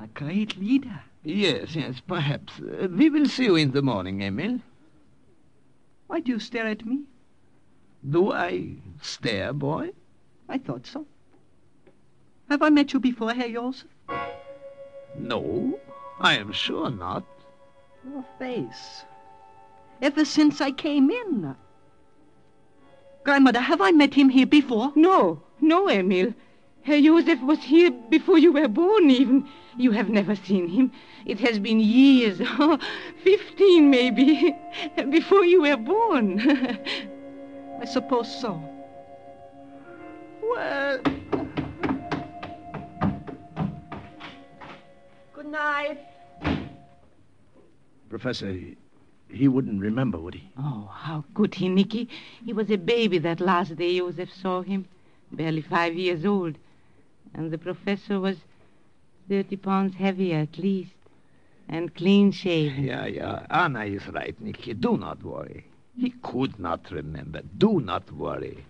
A 0.00 0.06
great 0.08 0.58
leader. 0.58 1.00
Yes, 1.24 1.74
yes, 1.76 2.00
perhaps. 2.00 2.60
Uh, 2.60 2.88
we 2.90 3.08
will 3.08 3.26
see 3.26 3.44
you 3.44 3.56
in 3.56 3.70
the 3.72 3.82
morning, 3.82 4.22
Emil. 4.22 4.60
Why 6.08 6.20
do 6.20 6.32
you 6.32 6.38
stare 6.38 6.66
at 6.66 6.84
me? 6.84 7.02
Do 8.08 8.32
I 8.32 8.74
stare, 9.00 9.52
boy? 9.52 9.92
I 10.48 10.58
thought 10.58 10.86
so. 10.86 11.06
Have 12.50 12.62
I 12.62 12.70
met 12.70 12.92
you 12.92 13.00
before, 13.00 13.32
Herr 13.32 13.48
Joseph? 13.48 13.88
No, 15.16 15.78
I 16.20 16.34
am 16.34 16.52
sure 16.52 16.90
not. 16.90 17.24
Your 18.04 18.24
face. 18.38 19.04
Ever 20.02 20.24
since 20.24 20.60
I 20.60 20.72
came 20.72 21.10
in. 21.10 21.54
Grandmother, 23.22 23.60
have 23.60 23.80
I 23.80 23.92
met 23.92 24.14
him 24.14 24.30
here 24.30 24.46
before? 24.46 24.92
No, 24.96 25.44
no, 25.60 25.88
Emil. 25.88 26.34
Herr 26.82 27.00
Josef 27.00 27.40
was 27.40 27.60
here 27.60 27.92
before 28.10 28.36
you 28.36 28.50
were 28.50 28.66
born, 28.66 29.10
even. 29.10 29.48
You 29.76 29.92
have 29.92 30.08
never 30.08 30.34
seen 30.34 30.66
him. 30.66 30.90
It 31.24 31.38
has 31.38 31.60
been 31.60 31.78
years—fifteen, 31.78 33.84
oh, 33.84 33.88
maybe, 33.88 34.56
before 35.10 35.44
you 35.44 35.62
were 35.62 35.76
born. 35.76 36.40
I 37.80 37.84
suppose 37.84 38.40
so. 38.40 38.60
Well. 40.42 40.98
Good 45.32 45.46
night. 45.46 45.98
Professor, 48.08 48.58
he 49.32 49.48
wouldn't 49.48 49.80
remember, 49.80 50.18
would 50.18 50.34
he? 50.34 50.48
oh, 50.58 50.90
how 50.92 51.24
could 51.34 51.54
he, 51.54 51.68
Nicky? 51.68 52.08
He 52.44 52.52
was 52.52 52.70
a 52.70 52.76
baby 52.76 53.18
that 53.18 53.40
last 53.40 53.76
day 53.76 53.98
Josef 53.98 54.30
saw 54.32 54.62
him, 54.62 54.86
barely 55.30 55.62
five 55.62 55.94
years 55.94 56.24
old. 56.24 56.56
And 57.34 57.50
the 57.50 57.58
professor 57.58 58.20
was 58.20 58.36
30 59.28 59.56
pounds 59.56 59.94
heavier 59.94 60.38
at 60.38 60.58
least, 60.58 60.92
and 61.68 61.94
clean 61.94 62.30
shaven. 62.32 62.84
Yeah, 62.84 63.06
yeah. 63.06 63.46
Anna 63.50 63.84
is 63.84 64.06
right, 64.08 64.38
Nicky. 64.40 64.74
Do 64.74 64.96
not 64.98 65.22
worry. 65.22 65.64
He 65.96 66.10
could 66.22 66.58
not 66.58 66.90
remember. 66.90 67.42
Do 67.58 67.80
not 67.80 68.10
worry. 68.12 68.64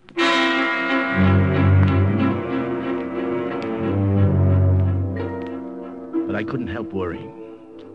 But 6.26 6.36
I 6.36 6.44
couldn't 6.44 6.68
help 6.68 6.92
worrying. 6.92 7.41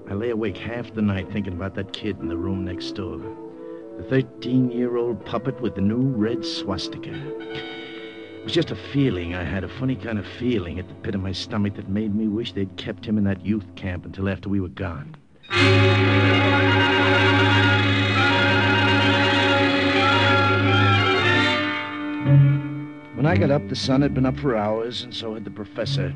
I 0.10 0.14
lay 0.14 0.30
awake 0.30 0.56
half 0.56 0.94
the 0.94 1.02
night 1.02 1.30
thinking 1.34 1.52
about 1.52 1.76
that 1.76 1.92
kid 1.92 2.18
in 2.22 2.30
the 2.30 2.38
room 2.38 2.64
next 2.64 2.92
door. 2.92 3.20
The 3.98 4.04
13 4.04 4.72
year 4.72 4.96
old 4.96 5.26
puppet 5.26 5.60
with 5.60 5.76
the 5.76 5.82
new 5.82 5.98
red 5.98 6.46
swastika. 6.46 7.12
It 7.12 8.44
was 8.46 8.54
just 8.54 8.72
a 8.72 8.76
feeling 8.94 9.36
I 9.36 9.44
had, 9.44 9.66
a 9.66 9.68
funny 9.68 9.98
kind 9.98 10.18
of 10.18 10.26
feeling 10.26 10.80
at 10.80 10.88
the 10.88 10.94
pit 10.94 11.14
of 11.14 11.20
my 11.20 11.34
stomach 11.34 11.76
that 11.76 11.90
made 11.90 12.16
me 12.16 12.30
wish 12.30 12.54
they'd 12.54 12.78
kept 12.78 13.04
him 13.06 13.18
in 13.18 13.26
that 13.26 13.46
youth 13.46 13.66
camp 13.76 14.06
until 14.06 14.30
after 14.30 14.48
we 14.48 14.62
were 14.62 14.70
gone. 14.70 15.14
When 23.16 23.26
I 23.26 23.36
got 23.36 23.52
up, 23.52 23.68
the 23.68 23.76
sun 23.76 24.02
had 24.04 24.14
been 24.14 24.26
up 24.26 24.40
for 24.40 24.56
hours, 24.56 25.04
and 25.04 25.14
so 25.14 25.34
had 25.34 25.44
the 25.44 25.52
professor. 25.52 26.14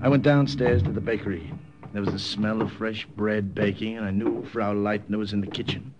I 0.00 0.08
went 0.08 0.24
downstairs 0.24 0.82
to 0.82 0.90
the 0.90 1.00
bakery. 1.00 1.52
There 1.92 2.00
was 2.00 2.12
the 2.12 2.18
smell 2.18 2.62
of 2.62 2.72
fresh 2.72 3.06
bread 3.06 3.54
baking, 3.54 3.98
and 3.98 4.06
I 4.06 4.10
knew 4.10 4.44
Frau 4.46 4.72
Leitner 4.72 5.18
was 5.18 5.34
in 5.34 5.42
the 5.42 5.46
kitchen. 5.46 5.94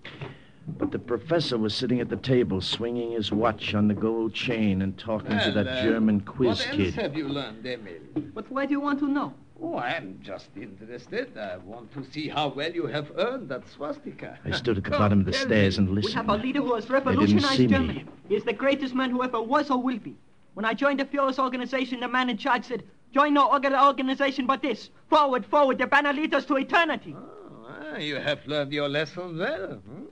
But 0.67 0.91
the 0.91 0.99
professor 0.99 1.59
was 1.59 1.75
sitting 1.75 2.01
at 2.01 2.09
the 2.09 2.17
table, 2.17 2.63
swinging 2.63 3.13
his 3.13 3.31
watch 3.31 3.75
on 3.75 3.89
the 3.89 3.95
gold 3.95 4.33
chain 4.33 4.81
and 4.81 4.97
talking 4.97 5.39
to 5.39 5.51
that 5.53 5.83
German 5.83 6.21
quiz 6.21 6.61
what 6.61 6.69
kid. 6.71 6.79
What 6.79 6.87
else 6.87 6.95
have 6.95 7.17
you 7.17 7.29
learned, 7.29 7.67
Emil? 7.67 8.01
But 8.35 8.51
why 8.51 8.65
do 8.65 8.73
you 8.73 8.81
want 8.81 9.01
to 9.01 9.09
know? 9.09 9.35
Oh, 9.61 9.77
I'm 9.77 10.19
just 10.23 10.49
interested. 10.57 11.37
I 11.37 11.59
want 11.59 11.93
to 11.93 12.05
see 12.11 12.29
how 12.29 12.49
well 12.49 12.73
you 12.73 12.87
have 12.87 13.13
earned 13.17 13.49
that 13.51 13.69
swastika. 13.69 14.39
I 14.45 14.53
stood 14.53 14.79
at 14.79 14.85
the 14.85 14.91
bottom 14.91 15.21
of 15.21 15.27
the 15.27 15.33
stairs 15.47 15.79
and 15.79 15.91
listened. 15.91 16.15
We 16.15 16.17
have 16.17 16.29
a 16.31 16.43
leader 16.43 16.61
who 16.63 16.75
has 16.75 16.85
see 16.85 16.93
revolutionized 16.93 17.61
me. 17.61 17.67
Germany. 17.67 18.05
He 18.29 18.37
is 18.37 18.45
the 18.45 18.53
greatest 18.53 18.95
man 18.95 19.11
who 19.11 19.23
ever 19.23 19.43
was 19.43 19.71
or 19.71 19.81
will 19.81 19.99
be. 19.99 20.17
When 20.55 20.65
I 20.65 20.75
joined 20.75 21.01
the 21.01 21.05
Führer's 21.05 21.39
organization, 21.39 22.01
the 22.01 22.09
man 22.09 22.29
in 22.31 22.39
charge 22.39 22.65
said, 22.65 22.83
Join 23.13 23.35
no 23.35 23.49
other 23.49 23.79
organization 23.79 24.47
but 24.47 24.63
this. 24.63 24.91
Forward, 25.09 25.45
forward, 25.47 25.79
the 25.79 25.87
banner 25.87 26.13
leads 26.13 26.35
us 26.35 26.45
to 26.47 26.57
eternity. 26.57 27.15
Oh, 27.17 27.67
ah, 27.69 27.99
you 27.99 28.17
have 28.17 28.47
learned 28.47 28.73
your 28.73 28.89
lesson 28.89 29.39
well. 29.39 29.75
Hmm? 29.87 30.05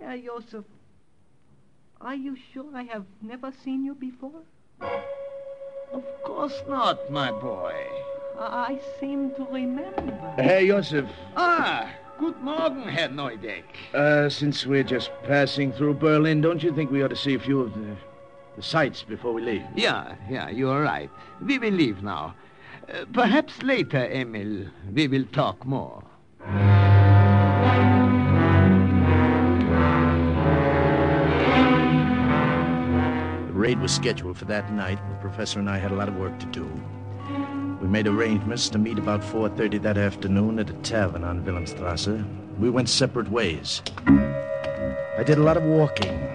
Herr 0.00 0.18
Joseph, 0.18 0.64
are 2.00 2.14
you 2.14 2.36
sure 2.52 2.66
I 2.74 2.82
have 2.84 3.04
never 3.22 3.52
seen 3.64 3.84
you 3.84 3.94
before? 3.94 4.42
Of 5.92 6.04
course 6.24 6.62
not, 6.68 7.10
my 7.10 7.30
boy. 7.30 7.74
I 8.38 8.74
I 8.74 8.80
seem 9.00 9.30
to 9.36 9.46
remember. 9.50 10.34
Herr 10.36 10.66
Josef, 10.66 11.06
Ah, 11.36 11.90
Good 12.18 12.40
morning, 12.42 12.88
Herr 12.88 13.10
Neudeck. 13.10 13.64
Uh, 13.92 14.30
since 14.30 14.64
we're 14.64 14.82
just 14.82 15.10
passing 15.24 15.70
through 15.70 15.94
Berlin, 15.94 16.40
don't 16.40 16.62
you 16.62 16.74
think 16.74 16.90
we 16.90 17.02
ought 17.02 17.08
to 17.08 17.16
see 17.16 17.34
a 17.34 17.38
few 17.38 17.60
of 17.60 17.74
the, 17.74 17.94
the 18.56 18.62
sights 18.62 19.02
before 19.02 19.32
we 19.32 19.42
leave? 19.42 19.62
Yeah, 19.74 20.16
yeah, 20.28 20.48
you're 20.48 20.82
right. 20.82 21.10
We 21.40 21.58
will 21.58 21.72
leave 21.72 22.02
now. 22.02 22.34
Uh, 22.88 23.04
perhaps 23.12 23.62
later, 23.62 24.08
Emil, 24.10 24.66
we 24.92 25.08
will 25.08 25.24
talk 25.32 25.64
more. 25.66 26.02
The 33.46 33.52
raid 33.52 33.80
was 33.80 33.92
scheduled 33.92 34.38
for 34.38 34.46
that 34.46 34.72
night. 34.72 34.98
The 35.08 35.16
professor 35.16 35.58
and 35.58 35.68
I 35.68 35.78
had 35.78 35.90
a 35.90 35.94
lot 35.94 36.08
of 36.08 36.16
work 36.16 36.38
to 36.38 36.46
do. 36.46 36.70
We 37.80 37.88
made 37.88 38.06
arrangements 38.06 38.70
to 38.70 38.78
meet 38.78 38.98
about 38.98 39.20
4.30 39.20 39.82
that 39.82 39.98
afternoon 39.98 40.58
at 40.58 40.70
a 40.70 40.74
tavern 40.74 41.24
on 41.24 41.44
Wilhelmstrasse. 41.44 42.24
We 42.58 42.70
went 42.70 42.88
separate 42.88 43.30
ways. 43.30 43.82
I 44.06 45.22
did 45.24 45.38
a 45.38 45.42
lot 45.42 45.56
of 45.56 45.64
walking, 45.64 46.28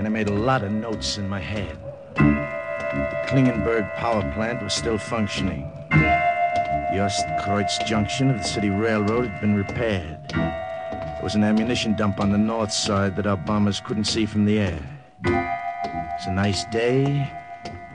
and 0.00 0.06
I 0.06 0.10
made 0.10 0.28
a 0.28 0.32
lot 0.32 0.62
of 0.64 0.72
notes 0.72 1.18
in 1.18 1.28
my 1.28 1.40
head. 1.40 1.76
The 2.14 3.26
Klingenberg 3.28 3.94
power 3.96 4.22
plant 4.32 4.62
was 4.62 4.72
still 4.72 4.96
functioning. 4.96 5.70
The 5.90 6.96
Ostkreuz 6.96 7.86
junction 7.86 8.30
of 8.30 8.38
the 8.38 8.42
city 8.42 8.70
railroad 8.70 9.26
had 9.26 9.42
been 9.42 9.54
repaired. 9.54 10.30
There 10.30 11.20
was 11.22 11.34
an 11.34 11.44
ammunition 11.44 11.96
dump 11.96 12.18
on 12.18 12.32
the 12.32 12.38
north 12.38 12.72
side 12.72 13.14
that 13.16 13.26
our 13.26 13.36
bombers 13.36 13.82
couldn't 13.84 14.04
see 14.04 14.24
from 14.24 14.46
the 14.46 14.58
air. 14.58 15.00
It 15.22 15.30
was 15.30 16.26
a 16.28 16.32
nice 16.32 16.64
day. 16.72 17.30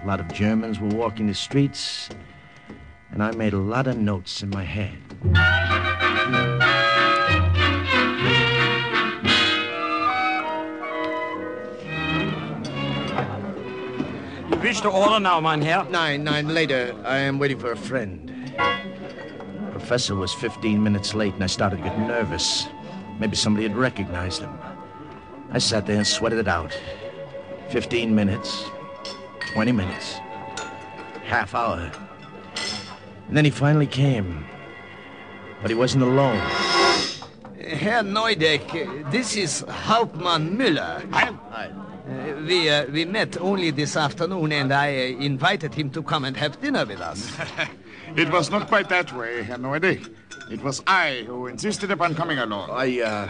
A 0.04 0.06
lot 0.06 0.20
of 0.20 0.32
Germans 0.32 0.80
were 0.80 0.90
walking 0.90 1.26
the 1.26 1.34
streets, 1.34 2.10
and 3.10 3.24
I 3.24 3.32
made 3.32 3.54
a 3.54 3.58
lot 3.58 3.88
of 3.88 3.98
notes 3.98 4.44
in 4.44 4.52
my 4.52 4.64
head. 4.64 5.65
You 14.66 14.70
wish 14.70 14.82
to 14.82 14.90
order 14.90 15.20
now, 15.20 15.40
mein 15.40 15.62
Herr? 15.62 15.84
Nine, 15.92 16.24
nine 16.24 16.48
later, 16.48 16.96
I 17.06 17.18
am 17.18 17.38
waiting 17.38 17.60
for 17.60 17.74
a 17.74 17.78
friend. 17.78 18.52
Professor 19.70 20.16
was 20.16 20.34
15 20.34 20.82
minutes 20.82 21.14
late, 21.14 21.36
and 21.36 21.44
I 21.44 21.46
started 21.46 21.78
to 21.78 21.84
get 21.84 22.00
nervous. 22.00 22.66
Maybe 23.20 23.36
somebody 23.36 23.68
had 23.68 23.78
recognized 23.78 24.42
him. 24.42 24.58
I 25.52 25.60
sat 25.60 25.86
there 25.86 25.98
and 25.98 26.08
sweated 26.08 26.40
it 26.40 26.48
out. 26.48 26.76
15 27.70 28.16
minutes, 28.16 28.66
20 29.54 29.72
minutes, 29.72 30.16
half 31.26 31.54
hour. 31.54 31.92
And 33.28 33.38
then 33.38 33.46
he 33.46 33.52
finally 33.52 33.86
came. 33.86 34.48
But 35.62 35.70
he 35.70 35.76
wasn't 35.76 36.06
alone. 36.06 36.40
Herr 37.60 38.02
Neudeck, 38.02 39.12
this 39.12 39.36
is 39.36 39.64
Hauptmann 39.70 40.58
Müller. 40.58 41.08
Hi. 41.12 41.70
Uh, 42.08 42.36
we, 42.46 42.70
uh, 42.70 42.86
we 42.92 43.04
met 43.04 43.36
only 43.42 43.72
this 43.72 43.98
afternoon, 43.98 44.52
and 44.52 44.72
I 44.72 44.90
uh, 44.90 45.20
invited 45.20 45.74
him 45.74 45.90
to 45.92 46.04
come 46.04 46.24
and 46.24 46.38
have 46.38 46.62
dinner 46.62 46.86
with 46.86 47.02
us. 47.02 47.36
It 48.16 48.32
was 48.32 48.50
not 48.52 48.68
quite 48.68 48.88
that 48.90 49.12
way, 49.12 49.44
Herr 49.44 49.58
Neudeck. 49.58 50.14
It 50.50 50.64
was 50.64 50.82
I 50.88 51.24
who 51.28 51.48
insisted 51.48 51.92
upon 51.92 52.14
coming 52.16 52.38
along. 52.38 52.70
I, 52.70 53.02
uh, 53.02 53.06
uh 53.08 53.30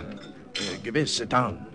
gewiss, 0.83 1.15
sit 1.15 1.29
down. 1.29 1.65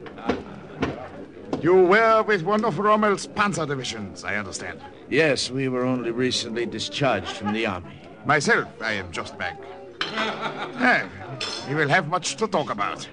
You 1.63 1.75
were 1.75 2.23
with 2.23 2.43
one 2.43 2.65
of 2.65 2.79
Rommel's 2.79 3.27
panzer 3.27 3.67
divisions, 3.67 4.23
I 4.23 4.37
understand. 4.37 4.81
Yes, 5.09 5.51
we 5.51 5.69
were 5.69 5.85
only 5.85 6.11
recently 6.11 6.67
discharged 6.67 7.29
from 7.29 7.53
the 7.53 7.67
army. 7.67 8.01
Myself, 8.27 8.69
I 8.81 8.93
am 8.93 9.11
just 9.11 9.37
back. 9.39 9.59
Eh, 10.81 11.07
we 11.69 11.75
will 11.75 11.89
have 11.89 12.09
much 12.09 12.37
to 12.37 12.47
talk 12.47 12.71
about. 12.71 13.09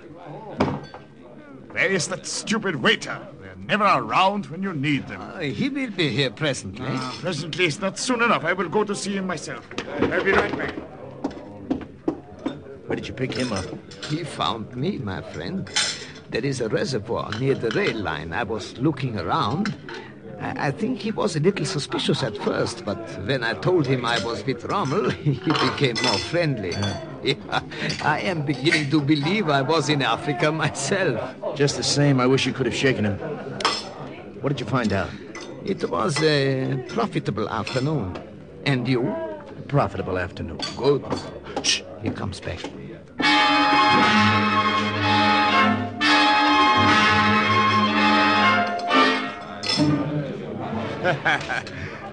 Where 1.77 1.91
is 1.91 2.07
that 2.07 2.25
stupid 2.25 2.77
waiter? 2.77 3.19
They're 3.39 3.55
never 3.55 3.83
around 3.83 4.47
when 4.47 4.63
you 4.63 4.73
need 4.73 5.07
them. 5.07 5.21
Uh, 5.21 5.41
he 5.41 5.69
will 5.69 5.91
be 5.91 6.09
here 6.09 6.31
presently. 6.31 6.87
Uh, 6.87 7.11
presently 7.19 7.65
is 7.65 7.79
not 7.79 7.99
soon 7.99 8.23
enough. 8.23 8.43
I 8.43 8.53
will 8.53 8.67
go 8.67 8.83
to 8.83 8.95
see 8.95 9.15
him 9.15 9.27
myself. 9.27 9.69
I'll 10.01 10.23
be 10.23 10.31
right 10.31 10.57
back. 10.57 10.73
Where 12.87 12.95
did 12.95 13.07
you 13.07 13.13
pick 13.13 13.35
him 13.35 13.53
up? 13.53 13.65
He 14.05 14.23
found 14.23 14.75
me, 14.75 14.97
my 14.97 15.21
friend. 15.21 15.69
There 16.31 16.43
is 16.43 16.61
a 16.61 16.67
reservoir 16.67 17.29
near 17.39 17.53
the 17.53 17.69
rail 17.69 17.97
line. 17.97 18.33
I 18.33 18.41
was 18.41 18.75
looking 18.79 19.19
around. 19.19 19.77
I, 20.41 20.69
I 20.69 20.71
think 20.71 20.97
he 20.97 21.11
was 21.11 21.35
a 21.35 21.39
little 21.39 21.65
suspicious 21.65 22.23
at 22.23 22.35
first, 22.39 22.85
but 22.85 22.97
when 23.27 23.43
I 23.43 23.53
told 23.53 23.85
him 23.85 24.03
I 24.03 24.17
was 24.25 24.43
with 24.47 24.65
Rommel, 24.65 25.09
he 25.23 25.33
became 25.33 25.97
more 26.03 26.17
friendly. 26.17 26.71
Yeah, 26.71 27.06
I 28.03 28.21
am 28.23 28.43
beginning 28.43 28.89
to 28.91 29.01
believe 29.01 29.49
I 29.49 29.61
was 29.61 29.89
in 29.89 30.01
Africa 30.01 30.51
myself. 30.51 31.55
Just 31.55 31.77
the 31.77 31.83
same, 31.83 32.19
I 32.19 32.27
wish 32.27 32.45
you 32.45 32.53
could 32.53 32.65
have 32.65 32.75
shaken 32.75 33.05
him. 33.05 33.17
What 34.41 34.49
did 34.49 34.59
you 34.59 34.65
find 34.65 34.93
out? 34.93 35.09
It 35.65 35.89
was 35.89 36.21
a 36.21 36.83
profitable 36.89 37.49
afternoon. 37.49 38.17
And 38.65 38.87
you? 38.87 39.07
A 39.07 39.63
profitable 39.67 40.17
afternoon. 40.17 40.59
Good. 40.75 41.03
Shh, 41.63 41.81
he 42.03 42.09
comes 42.11 42.39
back. 42.39 42.59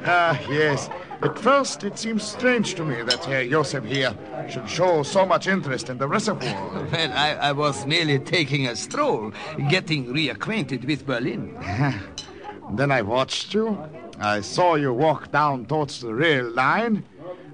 ah, 0.06 0.40
yes. 0.48 0.88
At 1.22 1.38
first, 1.38 1.84
it 1.84 1.98
seems 1.98 2.22
strange 2.22 2.74
to 2.74 2.84
me 2.84 3.02
that 3.02 3.24
Herr 3.24 3.46
Josef 3.48 3.84
here 3.84 4.14
should 4.48 4.68
show 4.68 5.02
so 5.02 5.24
much 5.24 5.46
interest 5.46 5.88
in 5.88 5.98
the 5.98 6.08
reservoir. 6.08 6.86
Well, 6.92 7.12
I, 7.12 7.34
I 7.34 7.52
was 7.52 7.86
merely 7.86 8.18
taking 8.18 8.66
a 8.68 8.76
stroll, 8.76 9.32
getting 9.68 10.06
reacquainted 10.06 10.84
with 10.86 11.06
Berlin. 11.06 11.56
then 12.72 12.90
I 12.90 13.02
watched 13.02 13.54
you. 13.54 13.78
I 14.18 14.40
saw 14.42 14.74
you 14.74 14.92
walk 14.92 15.32
down 15.32 15.66
towards 15.66 16.00
the 16.00 16.14
rail 16.14 16.48
line. 16.50 17.04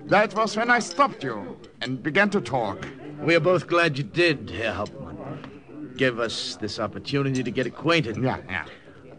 That 0.07 0.35
was 0.35 0.57
when 0.57 0.71
I 0.71 0.81
stopped 0.81 1.23
you 1.23 1.57
and 1.81 2.03
began 2.03 2.31
to 2.31 2.41
talk. 2.41 2.87
We 3.21 3.35
are 3.35 3.41
both 3.41 3.67
glad 3.67 3.97
you 3.97 4.05
did, 4.05 4.51
Herr 4.51 4.73
Hauptmann. 4.73 5.95
Give 5.97 6.19
us 6.19 6.57
this 6.57 6.79
opportunity 6.79 7.43
to 7.43 7.51
get 7.51 7.67
acquainted. 7.67 8.17
Yeah, 8.17 8.39
yeah. 8.49 8.65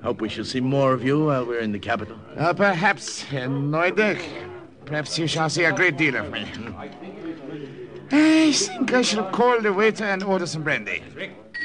Hope 0.03 0.19
we 0.19 0.29
shall 0.29 0.45
see 0.45 0.59
more 0.59 0.93
of 0.93 1.03
you 1.03 1.25
while 1.25 1.45
we're 1.45 1.59
in 1.59 1.71
the 1.71 1.79
capital. 1.79 2.17
Uh, 2.35 2.53
perhaps, 2.53 3.21
Herr 3.21 3.47
Neudeck. 3.47 4.21
Perhaps 4.85 5.17
you 5.19 5.27
shall 5.27 5.49
see 5.49 5.63
a 5.63 5.71
great 5.71 5.95
deal 5.95 6.15
of 6.15 6.31
me. 6.31 6.45
I 8.11 8.51
think 8.51 8.93
I 8.93 9.01
shall 9.03 9.29
call 9.29 9.61
the 9.61 9.71
waiter 9.71 10.03
and 10.03 10.23
order 10.23 10.45
some 10.47 10.63
brandy. 10.63 11.03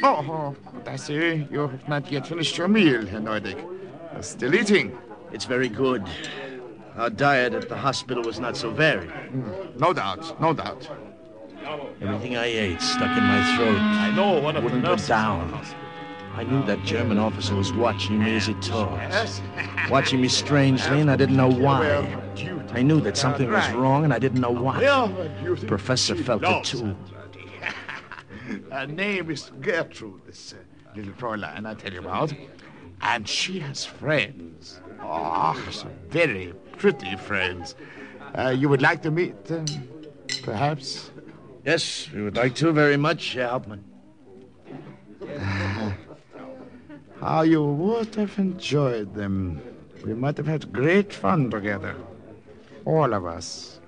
Oh, 0.03 0.25
oh 0.29 0.57
but 0.75 0.89
I 0.89 0.97
see 0.97 1.47
you 1.51 1.61
have 1.61 1.89
not 1.89 2.13
yet 2.13 2.27
finished 2.27 2.59
your 2.59 2.69
meal, 2.69 3.07
Herr 3.07 3.21
Neudeck. 3.21 3.59
You're 4.13 4.23
still 4.23 4.55
eating. 4.55 4.97
It's 5.33 5.47
very 5.47 5.69
good. 5.69 6.07
Our 6.97 7.11
diet 7.11 7.55
at 7.55 7.69
the 7.69 7.77
hospital 7.77 8.23
was 8.23 8.39
not 8.39 8.57
so 8.57 8.71
varied. 8.71 9.11
Mm, 9.11 9.79
no 9.81 9.93
doubt, 9.93 10.41
no 10.41 10.53
doubt. 10.53 10.89
Everything 12.01 12.37
I 12.37 12.47
ate 12.47 12.81
stuck 12.81 13.17
in 13.17 13.25
my 13.25 13.57
throat. 13.57 13.79
I 13.79 14.15
know 14.15 14.41
one 14.41 14.57
of 14.57 14.63
Wouldn't 14.63 14.83
the 14.83 14.89
nurses. 14.89 15.09
go 15.09 15.15
down. 15.15 15.67
I 16.37 16.45
knew 16.45 16.63
that 16.65 16.85
German 16.85 17.17
officer 17.17 17.55
was 17.55 17.73
watching 17.73 18.23
me 18.23 18.37
as 18.37 18.47
he 18.47 18.53
talked. 18.55 19.43
Watching 19.91 20.21
me 20.21 20.29
strangely, 20.29 21.01
and 21.01 21.11
I 21.11 21.17
didn't 21.17 21.37
know 21.37 21.51
why. 21.51 22.15
I 22.73 22.83
knew 22.83 23.01
that 23.01 23.17
something 23.17 23.51
was 23.51 23.73
wrong, 23.73 24.05
and 24.05 24.13
I 24.13 24.19
didn't 24.19 24.43
know 24.43 24.51
what. 24.51 24.81
The 24.81 25.67
professor 25.67 26.15
felt 26.15 26.43
it 26.45 26.65
too. 26.65 26.95
Her 28.71 28.87
name 28.87 29.31
is 29.31 29.51
Gertrude, 29.63 30.27
this 30.27 30.53
uh, 30.53 30.57
little 30.95 31.15
Fräulein 31.15 31.67
I 31.67 31.73
tell 31.73 31.93
you 31.93 32.01
about. 32.01 32.35
And 33.01 33.27
she 33.27 33.59
has 33.61 33.87
friends. 33.87 34.81
Oh, 35.01 35.59
some 35.71 35.91
very 36.11 36.53
pretty 36.77 37.17
friends. 37.17 37.75
Uh, 38.35 38.51
you 38.51 38.69
would 38.69 38.83
like 38.83 39.01
to 39.03 39.11
meet 39.11 39.47
them, 39.47 39.65
perhaps? 40.43 41.11
Yes, 41.65 42.09
we 42.15 42.21
would 42.23 42.37
like 42.37 42.55
to 42.57 42.73
very 42.73 42.99
much, 42.99 43.33
Herr 43.33 43.49
Hauptmann. 43.49 43.85
How 47.27 47.43
you 47.43 47.65
would 47.65 48.15
have 48.15 48.39
enjoyed 48.39 49.13
them. 49.13 49.61
We 50.05 50.15
might 50.15 50.37
have 50.37 50.47
had 50.47 50.73
great 50.73 51.13
fun 51.13 51.51
together. 51.51 51.97
All 52.85 53.13
of 53.13 53.27
us. 53.27 53.81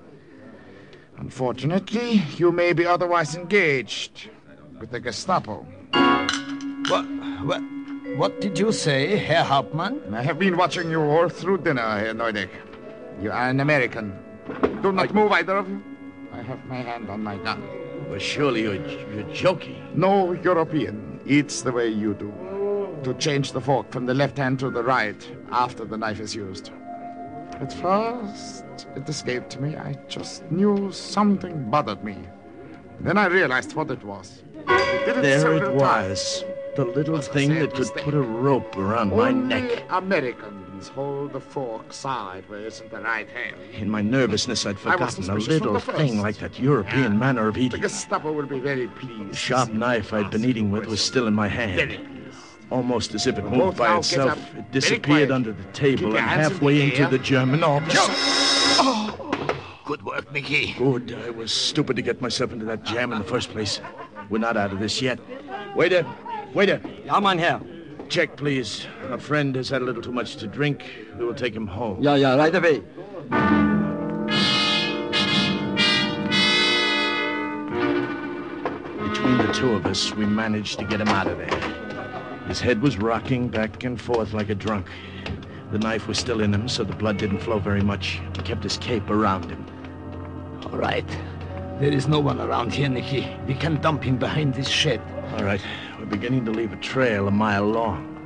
Unfortunately, 1.19 2.25
you 2.37 2.51
may 2.51 2.73
be 2.73 2.85
otherwise 2.85 3.37
engaged 3.37 4.29
with 4.81 4.91
the 4.91 4.99
Gestapo. 4.99 5.65
What, 6.89 7.05
what, 7.45 7.63
what 8.17 8.41
did 8.41 8.59
you 8.59 8.73
say, 8.73 9.17
Herr 9.17 9.45
Hauptmann? 9.45 10.13
I 10.13 10.23
have 10.23 10.41
been 10.41 10.57
watching 10.57 10.91
you 10.91 11.01
all 11.01 11.29
through 11.29 11.59
dinner, 11.59 11.97
Herr 11.97 12.15
Neudeck. 12.15 12.51
You 13.23 13.31
are 13.31 13.51
an 13.51 13.61
American. 13.61 14.19
Do 14.83 14.91
not 14.91 15.15
move, 15.15 15.31
either 15.31 15.59
of 15.59 15.69
you. 15.69 15.81
I 16.33 16.43
have 16.43 16.65
my 16.67 16.79
hand 16.79 17.09
on 17.09 17.23
my 17.23 17.37
gun. 17.37 17.63
Well, 18.11 18.19
surely 18.19 18.63
you're, 18.63 18.85
you're 19.15 19.33
joking. 19.33 19.77
No 19.95 20.33
European 20.33 21.21
eats 21.25 21.63
the 21.63 21.71
way 21.71 21.87
you 21.87 22.15
do. 22.15 22.35
To 23.05 23.15
change 23.15 23.53
the 23.53 23.61
fork 23.61 23.91
from 23.91 24.07
the 24.07 24.15
left 24.15 24.39
hand 24.39 24.59
to 24.61 24.71
the 24.71 24.83
right 24.83 25.21
after 25.51 25.85
the 25.85 25.97
knife 25.97 26.21
is 26.21 26.35
used. 26.35 26.71
At 27.61 27.73
first, 27.73 28.65
it 28.97 29.09
escaped 29.09 29.61
me. 29.61 29.77
I 29.77 29.95
just 30.09 30.51
knew 30.51 30.91
something 30.93 31.71
bothered 31.71 32.05
me. 32.05 32.17
Then 33.01 33.17
I 33.17 33.27
realized 33.27 33.75
what 33.75 33.91
it 33.91 34.03
was. 34.05 34.43
It 34.69 35.23
There 35.23 35.35
it 35.35 35.41
several 35.41 35.79
times. 35.79 35.81
was. 35.81 36.45
The 36.77 36.85
little 36.85 37.15
was 37.15 37.29
thing 37.29 37.55
that 37.55 37.71
could 37.71 37.79
mistake. 37.81 38.05
put 38.05 38.15
a 38.15 38.21
rope 38.21 38.77
around 38.77 39.11
my 39.11 39.29
Only 39.29 39.63
neck. 39.63 39.85
Americans 39.91 40.89
hold 40.89 41.33
the 41.33 41.41
fork 41.41 41.93
sideways 41.93 42.81
in 42.81 42.89
the 42.91 43.01
right 43.01 43.29
hand. 43.31 43.57
In 43.75 43.91
my 43.91 44.03
nervousness, 44.03 44.65
I'd 44.67 44.79
forgotten 44.79 45.29
a 45.31 45.35
little 45.35 45.81
thing 45.81 46.21
like 46.21 46.37
that 46.39 46.59
European 46.61 47.19
manner 47.19 47.49
of 47.49 47.55
The 47.55 47.63
eating. 47.63 47.81
Gestapo 47.81 48.31
will 48.33 48.47
be 48.47 48.61
very 48.61 48.87
pleased. 48.89 49.33
The 49.33 49.37
sharp 49.37 49.73
knife 49.73 50.13
I'd 50.13 50.31
been 50.31 50.45
eating 50.45 50.71
with 50.71 50.87
was 50.87 51.01
still 51.01 51.27
in 51.27 51.35
my 51.35 51.49
hand. 51.49 51.99
Very 52.71 52.83
pleased. 52.83 52.89
Almost 52.89 53.15
as 53.15 53.27
if 53.27 53.39
it 53.39 53.45
moved 53.45 53.79
by 53.79 53.97
itself, 53.97 54.39
it 54.57 54.71
disappeared 54.73 55.31
under 55.31 55.53
the 55.53 55.65
table 55.73 56.17
and 56.17 56.19
hands 56.19 56.47
in 56.47 56.53
halfway 56.53 56.79
the 56.79 56.85
into 56.85 57.07
the 57.11 57.19
German 57.19 57.65
office. 57.65 57.95
Good 59.85 60.03
work, 60.03 60.31
Nicky. 60.33 60.75
Good. 60.75 61.17
I 61.27 61.31
was 61.31 61.51
stupid 61.51 61.97
to 61.97 62.03
get 62.03 62.21
myself 62.21 62.53
into 62.53 62.67
that 62.67 62.85
jam 62.85 63.13
in 63.13 63.19
the 63.19 63.25
first 63.25 63.51
place. 63.51 63.81
We're 64.29 64.39
not 64.39 64.57
out 64.57 64.73
of 64.73 64.81
this 64.81 65.01
yet. 65.01 65.19
Waiter, 65.75 66.05
waiter. 66.53 66.81
Ja, 67.07 67.21
mein 67.21 67.39
Herr. 67.39 67.61
Check, 68.11 68.37
please. 68.37 68.87
A 69.11 69.19
friend 69.19 69.55
has 69.57 69.71
had 69.71 69.81
a 69.83 69.85
little 69.85 70.03
too 70.03 70.13
much 70.13 70.37
to 70.37 70.47
drink. 70.47 70.85
We 71.19 71.25
will 71.25 71.35
take 71.35 71.55
him 71.55 71.67
home. 71.67 72.03
Yeah, 72.03 72.17
yeah, 72.17 72.37
right 72.37 72.55
away. 72.55 72.83
Between 79.09 79.39
the 79.39 79.51
two 79.55 79.71
of 79.71 79.87
us, 79.87 80.15
we 80.15 80.27
managed 80.27 80.79
to 80.79 80.85
get 80.85 81.01
him 81.01 81.09
out 81.09 81.27
of 81.27 81.39
there. 81.39 81.78
His 82.49 82.61
head 82.61 82.83
was 82.83 82.97
rocking 82.97 83.49
back 83.49 83.85
and 83.85 84.01
forth 84.01 84.33
like 84.33 84.49
a 84.49 84.55
drunk. 84.55 84.89
The 85.71 85.79
knife 85.79 86.09
was 86.09 86.19
still 86.19 86.41
in 86.41 86.53
him, 86.53 86.67
so 86.69 86.83
the 86.83 86.97
blood 86.97 87.19
didn't 87.19 87.41
flow 87.41 87.59
very 87.59 87.83
much. 87.83 88.21
He 88.35 88.43
kept 88.43 88.65
his 88.65 88.79
cape 88.79 89.09
around 89.11 89.51
him. 89.51 89.65
All 90.65 90.79
right. 90.79 91.07
There 91.79 91.93
is 91.93 92.09
no 92.09 92.19
one 92.19 92.41
around 92.41 92.73
here, 92.73 92.89
Nicky. 92.89 93.29
We 93.47 93.55
can 93.55 93.81
dump 93.81 94.03
him 94.03 94.17
behind 94.17 94.55
this 94.55 94.67
shed. 94.67 95.01
All 95.37 95.45
right, 95.45 95.61
we're 95.99 96.07
beginning 96.07 96.45
to 96.47 96.51
leave 96.51 96.73
a 96.73 96.77
trail 96.77 97.29
a 97.29 97.31
mile 97.31 97.67
long. 97.67 98.17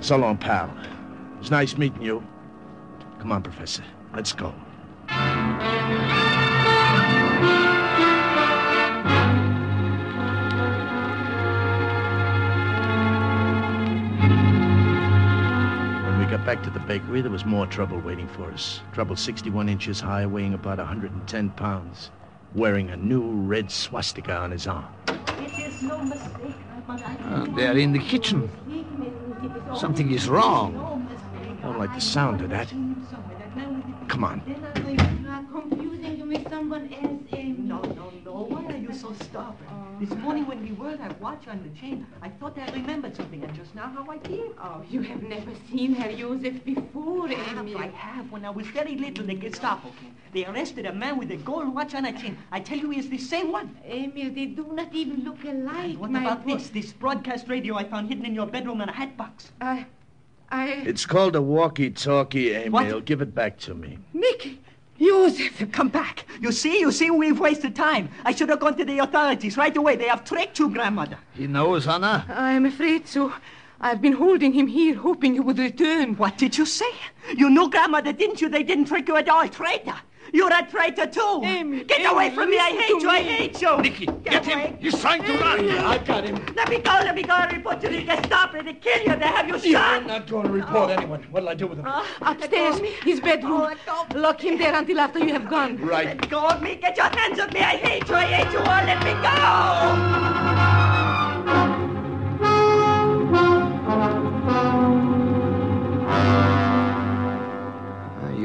So 0.00 0.16
long, 0.16 0.36
pal. 0.36 0.72
It's 1.40 1.50
nice 1.50 1.76
meeting 1.76 2.02
you. 2.02 2.22
Come 3.18 3.32
on, 3.32 3.42
Professor. 3.42 3.82
Let's 4.14 4.32
go. 4.32 4.54
Got 16.42 16.56
back 16.56 16.64
to 16.64 16.70
the 16.70 16.80
bakery, 16.80 17.20
there 17.20 17.30
was 17.30 17.44
more 17.44 17.68
trouble 17.68 18.00
waiting 18.00 18.26
for 18.26 18.50
us. 18.50 18.80
Trouble 18.92 19.14
61 19.14 19.68
inches 19.68 20.00
high, 20.00 20.26
weighing 20.26 20.54
about 20.54 20.78
110 20.78 21.50
pounds, 21.50 22.10
wearing 22.52 22.90
a 22.90 22.96
new 22.96 23.22
red 23.22 23.70
swastika 23.70 24.38
on 24.38 24.50
his 24.50 24.66
arm. 24.66 24.84
Uh, 25.06 25.14
they 27.54 27.68
are 27.68 27.78
in 27.78 27.92
the 27.92 28.00
kitchen. 28.00 28.50
Something 29.76 30.10
is 30.10 30.28
wrong. 30.28 31.06
I 31.62 31.62
don't 31.62 31.78
like 31.78 31.94
the 31.94 32.00
sound 32.00 32.40
of 32.40 32.50
that. 32.50 32.70
Come 34.08 34.24
on. 34.24 34.40
confusing 35.52 36.18
you 36.18 36.26
with 36.26 36.50
someone 36.50 36.92
else, 36.92 37.22
Emil. 37.32 37.60
No, 37.60 37.82
no, 37.82 38.12
no. 38.24 38.32
Why 38.48 38.66
are 38.66 38.76
you 38.76 38.92
so 38.92 39.12
stubborn? 39.12 39.91
This 40.00 40.10
morning 40.18 40.46
when 40.46 40.62
we 40.62 40.72
were 40.72 40.96
that 40.96 41.20
watch 41.20 41.46
on 41.46 41.62
the 41.62 41.68
chain, 41.80 42.06
I 42.22 42.28
thought 42.28 42.58
I 42.58 42.70
remembered 42.72 43.14
something, 43.16 43.42
and 43.44 43.54
just 43.54 43.74
now 43.74 43.88
how 43.88 44.10
I 44.10 44.18
did. 44.18 44.50
Oh, 44.58 44.82
you 44.90 45.00
have 45.02 45.22
never 45.22 45.50
seen 45.70 45.94
Herr 45.94 46.12
Josef 46.16 46.64
before, 46.64 47.28
Have, 47.28 47.58
Emil. 47.58 47.78
I 47.78 47.86
have. 47.88 48.30
When 48.32 48.44
I 48.44 48.50
was 48.50 48.66
very 48.68 48.96
little, 48.96 49.24
the 49.24 49.34
Gestapo 49.34 49.88
came. 50.00 50.14
They 50.32 50.44
arrested 50.44 50.86
a 50.86 50.92
man 50.92 51.18
with 51.18 51.30
a 51.30 51.36
gold 51.36 51.72
watch 51.74 51.94
on 51.94 52.04
a 52.06 52.12
chain. 52.12 52.36
I 52.50 52.60
tell 52.60 52.78
you, 52.78 52.90
he 52.90 52.98
is 52.98 53.08
the 53.10 53.18
same 53.18 53.52
one. 53.52 53.76
Emil, 53.84 54.32
they 54.34 54.46
do 54.46 54.66
not 54.72 54.92
even 54.92 55.24
look 55.24 55.44
alike. 55.44 55.98
What 55.98 56.10
my 56.10 56.20
about 56.22 56.46
boy. 56.46 56.54
this? 56.54 56.70
This 56.70 56.92
broadcast 56.92 57.48
radio 57.48 57.76
I 57.76 57.84
found 57.84 58.08
hidden 58.08 58.24
in 58.26 58.34
your 58.34 58.46
bedroom 58.46 58.80
in 58.80 58.88
a 58.88 58.92
hat 58.92 59.16
box. 59.16 59.52
I, 59.60 59.86
I, 60.50 60.68
It's 60.84 61.06
called 61.06 61.36
a 61.36 61.42
walkie-talkie, 61.42 62.54
Emil. 62.54 62.72
What? 62.72 63.04
Give 63.04 63.20
it 63.20 63.34
back 63.34 63.58
to 63.60 63.74
me. 63.74 63.98
Nicky, 64.12 64.60
Josef. 65.02 65.70
Come 65.72 65.88
back. 65.88 66.24
You 66.40 66.52
see, 66.52 66.80
you 66.80 66.92
see, 66.92 67.10
we've 67.10 67.38
wasted 67.38 67.74
time. 67.74 68.08
I 68.24 68.32
should 68.32 68.48
have 68.48 68.60
gone 68.60 68.76
to 68.76 68.84
the 68.84 68.98
authorities 69.00 69.56
right 69.56 69.76
away. 69.76 69.96
They 69.96 70.08
have 70.08 70.24
tricked 70.24 70.58
you, 70.58 70.70
grandmother. 70.70 71.18
He 71.34 71.46
knows, 71.46 71.88
Anna. 71.88 72.24
I 72.28 72.52
am 72.52 72.66
afraid 72.66 73.08
so. 73.08 73.32
I've 73.80 74.00
been 74.00 74.12
holding 74.12 74.52
him 74.52 74.68
here, 74.68 74.94
hoping 74.94 75.34
he 75.34 75.40
would 75.40 75.58
return. 75.58 76.14
What 76.16 76.38
did 76.38 76.56
you 76.56 76.64
say? 76.64 76.92
You 77.36 77.50
knew 77.50 77.68
grandmother, 77.68 78.12
didn't 78.12 78.40
you? 78.40 78.48
They 78.48 78.62
didn't 78.62 78.84
trick 78.84 79.08
you 79.08 79.16
at 79.16 79.28
all. 79.28 79.48
Traitor. 79.48 79.96
You're 80.32 80.52
a 80.52 80.66
traitor, 80.66 81.06
too. 81.06 81.40
Emil, 81.44 81.84
get 81.84 82.10
away 82.10 82.30
from 82.30 82.48
me. 82.50 82.58
I 82.58 82.70
hate 82.70 82.88
to 82.88 83.00
you. 83.00 83.10
I 83.10 83.22
hate 83.22 83.60
you. 83.60 83.76
Nicky, 83.82 84.06
Get 84.06 84.24
get 84.24 84.46
away. 84.46 84.66
him. 84.68 84.76
He's 84.80 84.98
trying 84.98 85.22
to 85.24 85.32
run. 85.34 85.68
I 85.68 85.98
got 85.98 86.24
him. 86.24 86.36
Let 86.56 86.70
me 86.70 86.78
go. 86.78 86.90
Let 86.90 87.14
me 87.14 87.22
go. 87.22 87.34
I 87.34 87.50
report 87.50 87.82
you 87.82 87.90
to 87.90 87.96
the 87.96 88.02
Gestapo. 88.02 88.62
They 88.62 88.72
kill 88.74 89.02
you. 89.02 89.16
They 89.16 89.26
have 89.26 89.46
you 89.46 89.54
shot. 89.54 89.64
Yeah, 89.64 89.82
I'm 89.82 90.06
not 90.06 90.26
going 90.26 90.46
to 90.46 90.52
report 90.52 90.88
oh. 90.90 90.94
anyone. 90.94 91.22
What'll 91.24 91.50
I 91.50 91.54
do 91.54 91.66
with 91.66 91.78
him? 91.78 91.84
Oh, 91.86 92.06
Upstairs, 92.22 92.78
his 93.02 93.20
bedroom. 93.20 93.76
Oh, 93.86 94.06
Lock 94.14 94.42
him 94.42 94.56
there 94.56 94.74
until 94.74 95.00
after 95.00 95.18
you 95.18 95.32
have 95.34 95.50
gone. 95.50 95.76
Right. 95.76 96.06
Let 96.06 96.30
go 96.30 96.46
of 96.46 96.62
me. 96.62 96.76
Get 96.76 96.96
your 96.96 97.06
hands 97.06 97.38
off 97.38 97.52
me. 97.52 97.60
I 97.60 97.76
hate 97.76 98.08
you. 98.08 98.14
I 98.14 98.24
hate 98.24 98.52
you 98.52 98.58
all. 98.58 98.64
Let 98.64 99.04
me 99.04 99.12
go. 100.78 100.81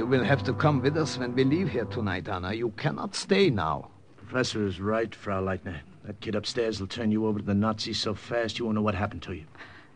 You 0.07 0.11
will 0.11 0.23
have 0.23 0.43
to 0.45 0.53
come 0.53 0.79
with 0.81 0.95
us 0.95 1.17
when 1.17 1.35
we 1.35 1.43
leave 1.43 1.67
here 1.67 1.83
tonight, 1.83 2.29
Anna. 2.29 2.53
You 2.53 2.69
cannot 2.77 3.13
stay 3.13 3.49
now. 3.49 3.89
Professor 4.15 4.65
is 4.65 4.79
right, 4.79 5.13
Frau 5.13 5.41
Leitner. 5.41 5.81
That 6.05 6.21
kid 6.21 6.33
upstairs 6.33 6.79
will 6.79 6.87
turn 6.87 7.11
you 7.11 7.27
over 7.27 7.39
to 7.39 7.45
the 7.45 7.53
Nazis 7.53 7.99
so 7.99 8.13
fast 8.13 8.57
you 8.57 8.63
won't 8.63 8.75
know 8.75 8.81
what 8.81 8.95
happened 8.95 9.23
to 9.23 9.33
you. 9.33 9.43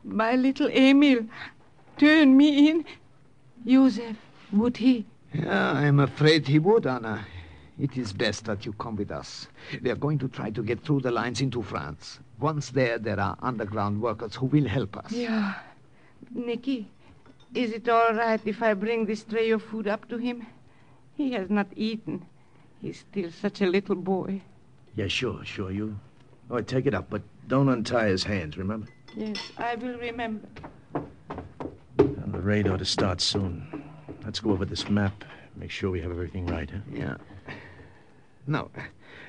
My 0.03 0.35
little 0.35 0.67
Emil, 0.67 1.27
turn 1.97 2.35
me 2.35 2.69
in. 2.71 2.85
Josef, 3.65 4.17
would 4.51 4.75
he? 4.75 5.05
Yeah, 5.33 5.71
I'm 5.71 6.01
afraid 6.01 6.45
he 6.45 6.59
would, 6.59 6.85
Anna. 6.85 7.25
It 7.79 7.95
is 7.95 8.11
best 8.11 8.43
that 8.43 8.65
you 8.65 8.73
come 8.73 8.97
with 8.97 9.11
us. 9.11 9.47
We 9.81 9.91
are 9.91 9.95
going 9.95 10.19
to 10.19 10.27
try 10.27 10.49
to 10.49 10.61
get 10.61 10.83
through 10.83 11.01
the 11.01 11.11
lines 11.11 11.39
into 11.39 11.63
France. 11.63 12.19
Once 12.37 12.71
there, 12.71 12.97
there 12.97 13.21
are 13.21 13.37
underground 13.41 14.01
workers 14.01 14.35
who 14.35 14.47
will 14.47 14.67
help 14.67 14.97
us. 14.97 15.13
Yeah. 15.13 15.53
Nicky, 16.35 16.89
is 17.53 17.71
it 17.71 17.89
all 17.89 18.13
right 18.13 18.41
if 18.45 18.61
I 18.61 18.73
bring 18.73 19.05
this 19.05 19.23
tray 19.23 19.49
of 19.51 19.63
food 19.63 19.87
up 19.87 20.07
to 20.09 20.17
him? 20.17 20.45
He 21.15 21.33
has 21.33 21.49
not 21.49 21.67
eaten. 21.75 22.25
He's 22.81 22.99
still 22.99 23.31
such 23.31 23.61
a 23.61 23.67
little 23.67 23.95
boy. 23.95 24.41
Yeah, 24.95 25.07
sure, 25.07 25.43
sure. 25.45 25.71
You. 25.71 25.97
Oh, 26.49 26.61
take 26.61 26.85
it 26.85 26.93
up, 26.93 27.09
but 27.09 27.21
don't 27.47 27.69
untie 27.69 28.07
his 28.07 28.23
hands, 28.23 28.57
remember? 28.57 28.87
Yes, 29.15 29.37
I 29.57 29.75
will 29.75 29.97
remember. 29.97 30.47
And 31.97 32.33
the 32.33 32.39
raid 32.39 32.67
ought 32.67 32.79
to 32.79 32.85
start 32.85 33.21
soon. 33.21 33.83
Let's 34.25 34.39
go 34.39 34.51
over 34.51 34.65
this 34.65 34.89
map. 34.89 35.23
Make 35.55 35.71
sure 35.71 35.91
we 35.91 36.01
have 36.01 36.11
everything 36.11 36.45
right, 36.47 36.69
huh? 36.69 36.79
Yeah. 36.91 37.15
No, 38.47 38.69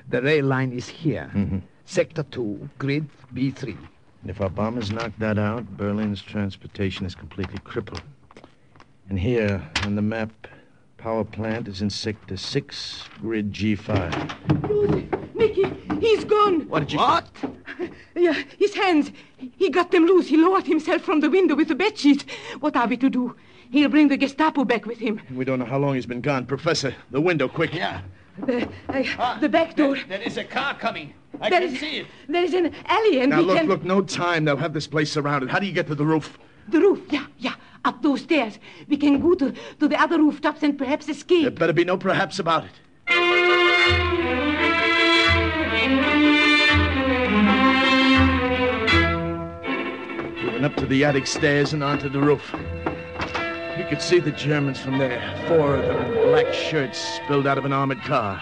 the 0.09 0.21
rail 0.21 0.45
line 0.45 0.71
is 0.71 0.87
here. 0.87 1.29
Mm-hmm. 1.33 1.59
Sector 1.85 2.23
2, 2.23 2.69
grid 2.79 3.07
B3. 3.33 3.77
And 4.21 4.31
if 4.31 4.41
our 4.41 4.49
bombers 4.49 4.91
knock 4.91 5.11
that 5.19 5.37
out, 5.37 5.65
Berlin's 5.77 6.21
transportation 6.21 7.05
is 7.05 7.13
completely 7.13 7.59
crippled. 7.59 8.01
And 9.09 9.19
here, 9.19 9.61
on 9.83 9.95
the 9.95 10.01
map, 10.01 10.31
power 10.97 11.23
plant 11.23 11.67
is 11.67 11.81
in 11.81 11.89
sector 11.89 12.37
6, 12.37 13.03
grid 13.21 13.51
G5. 13.53 15.35
Nicky, 15.35 15.63
he's 15.99 16.23
gone. 16.23 16.61
What 16.69 16.79
did 16.81 16.93
you... 16.93 16.99
What? 16.99 17.29
Yeah, 18.15 18.41
his 18.57 18.73
hands. 18.75 19.11
He 19.37 19.69
got 19.69 19.91
them 19.91 20.05
loose. 20.05 20.27
He 20.27 20.37
lowered 20.37 20.65
himself 20.65 21.01
from 21.01 21.19
the 21.19 21.29
window 21.29 21.55
with 21.55 21.67
the 21.67 21.75
bedsheet. 21.75 22.23
What 22.59 22.75
are 22.77 22.87
we 22.87 22.95
to 22.97 23.09
do? 23.09 23.35
He'll 23.71 23.89
bring 23.89 24.07
the 24.07 24.17
Gestapo 24.17 24.63
back 24.63 24.85
with 24.85 24.99
him. 24.99 25.19
We 25.33 25.43
don't 25.45 25.59
know 25.59 25.65
how 25.65 25.79
long 25.79 25.95
he's 25.95 26.05
been 26.05 26.21
gone. 26.21 26.45
Professor, 26.45 26.95
the 27.11 27.19
window, 27.19 27.47
quick. 27.49 27.73
Yeah. 27.73 28.01
The, 28.45 28.69
uh, 29.19 29.39
the 29.39 29.49
back 29.49 29.75
door. 29.75 29.97
There 30.07 30.21
is 30.21 30.37
a 30.37 30.43
car 30.43 30.75
coming. 30.75 31.13
I 31.41 31.49
There 31.49 31.59
can 31.61 31.73
is- 31.73 31.79
see 31.79 31.97
it. 31.97 32.07
There 32.29 32.43
is 32.43 32.53
an 32.53 32.73
alley, 32.85 33.19
and 33.21 33.31
Now, 33.31 33.39
we 33.39 33.43
look, 33.45 33.57
can... 33.57 33.67
look, 33.67 33.83
no 33.83 34.01
time. 34.01 34.45
They'll 34.45 34.57
have 34.57 34.73
this 34.73 34.87
place 34.87 35.11
surrounded. 35.11 35.49
How 35.49 35.59
do 35.59 35.65
you 35.65 35.73
get 35.73 35.87
to 35.87 35.95
the 35.95 36.05
roof? 36.05 36.37
The 36.69 36.79
roof, 36.79 37.01
yeah, 37.09 37.25
yeah. 37.39 37.55
Up 37.85 38.01
those 38.01 38.21
stairs. 38.21 38.59
We 38.87 38.97
can 38.97 39.19
go 39.19 39.35
to, 39.35 39.53
to 39.79 39.87
the 39.87 39.99
other 39.99 40.17
rooftops 40.17 40.63
and 40.63 40.77
perhaps 40.77 41.09
escape. 41.09 41.43
There 41.43 41.51
better 41.51 41.73
be 41.73 41.83
no 41.83 41.97
perhaps 41.97 42.39
about 42.39 42.63
it. 42.63 42.71
We 50.39 50.49
went 50.49 50.63
up 50.63 50.75
to 50.77 50.85
the 50.85 51.03
attic 51.03 51.27
stairs 51.27 51.73
and 51.73 51.83
onto 51.83 52.07
the 52.07 52.21
roof. 52.21 52.55
You 53.77 53.85
could 53.89 54.01
see 54.01 54.19
the 54.19 54.31
Germans 54.31 54.79
from 54.79 54.97
there. 54.97 55.19
Four 55.47 55.75
of 55.75 55.85
them 55.85 56.13
in 56.13 56.13
black 56.29 56.53
shirts 56.53 56.97
spilled 56.97 57.47
out 57.47 57.57
of 57.57 57.65
an 57.65 57.73
armored 57.73 58.01
car. 58.03 58.41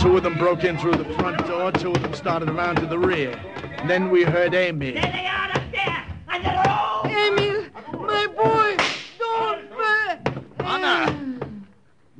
Two 0.00 0.16
of 0.16 0.24
them 0.24 0.36
broke 0.36 0.64
in 0.64 0.76
through 0.78 0.96
the 0.96 1.04
front 1.14 1.46
door. 1.46 1.70
Two 1.70 1.92
of 1.92 2.02
them 2.02 2.14
started 2.14 2.48
around 2.48 2.76
to 2.76 2.86
the 2.86 2.98
rear. 2.98 3.38
And 3.76 3.88
then 3.88 4.10
we 4.10 4.24
heard 4.24 4.52
Emil. 4.54 4.94
There 4.94 5.02
they 5.02 5.26
are 5.26 5.50
up 5.52 5.62
there. 5.70 6.04
On 6.28 6.42
the 6.42 6.48
roof. 6.48 7.38
Emil, 7.38 7.48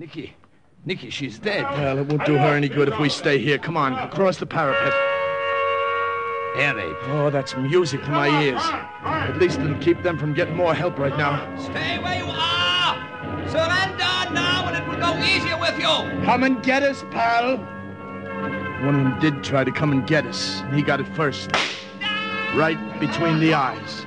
Nicky, 0.08 0.34
Nicky, 0.86 1.10
she's 1.10 1.38
dead. 1.38 1.64
Well, 1.64 1.98
it 1.98 2.06
won't 2.06 2.24
do 2.24 2.38
her 2.38 2.56
any 2.56 2.70
good 2.70 2.88
if 2.88 2.98
we 2.98 3.10
stay 3.10 3.36
here. 3.36 3.58
Come 3.58 3.76
on, 3.76 3.92
across 3.92 4.38
the 4.38 4.46
parapet. 4.46 4.94
Air 6.56 6.76
raid. 6.76 6.96
Oh, 7.08 7.28
that's 7.30 7.54
music 7.56 8.02
to 8.04 8.10
my 8.10 8.42
ears. 8.42 8.62
At 9.04 9.36
least 9.36 9.60
it'll 9.60 9.76
keep 9.80 10.02
them 10.02 10.18
from 10.18 10.32
getting 10.32 10.56
more 10.56 10.72
help 10.72 10.98
right 10.98 11.14
now. 11.18 11.44
Stay 11.58 11.98
where 11.98 12.16
you 12.16 12.24
are! 12.24 13.48
Surrender 13.50 14.32
now 14.32 14.68
and 14.68 14.78
it 14.78 14.88
will 14.88 14.98
go 14.98 15.14
easier 15.18 15.60
with 15.60 15.76
you! 15.76 16.24
Come 16.24 16.42
and 16.42 16.62
get 16.62 16.82
us, 16.82 17.04
pal. 17.10 17.58
One 18.86 18.94
of 18.94 19.02
them 19.02 19.20
did 19.20 19.44
try 19.44 19.62
to 19.62 19.70
come 19.70 19.92
and 19.92 20.06
get 20.06 20.24
us, 20.24 20.62
and 20.62 20.74
he 20.74 20.80
got 20.80 21.00
it 21.00 21.08
first. 21.08 21.52
Right 22.54 22.78
between 22.98 23.40
the 23.40 23.52
eyes. 23.52 24.06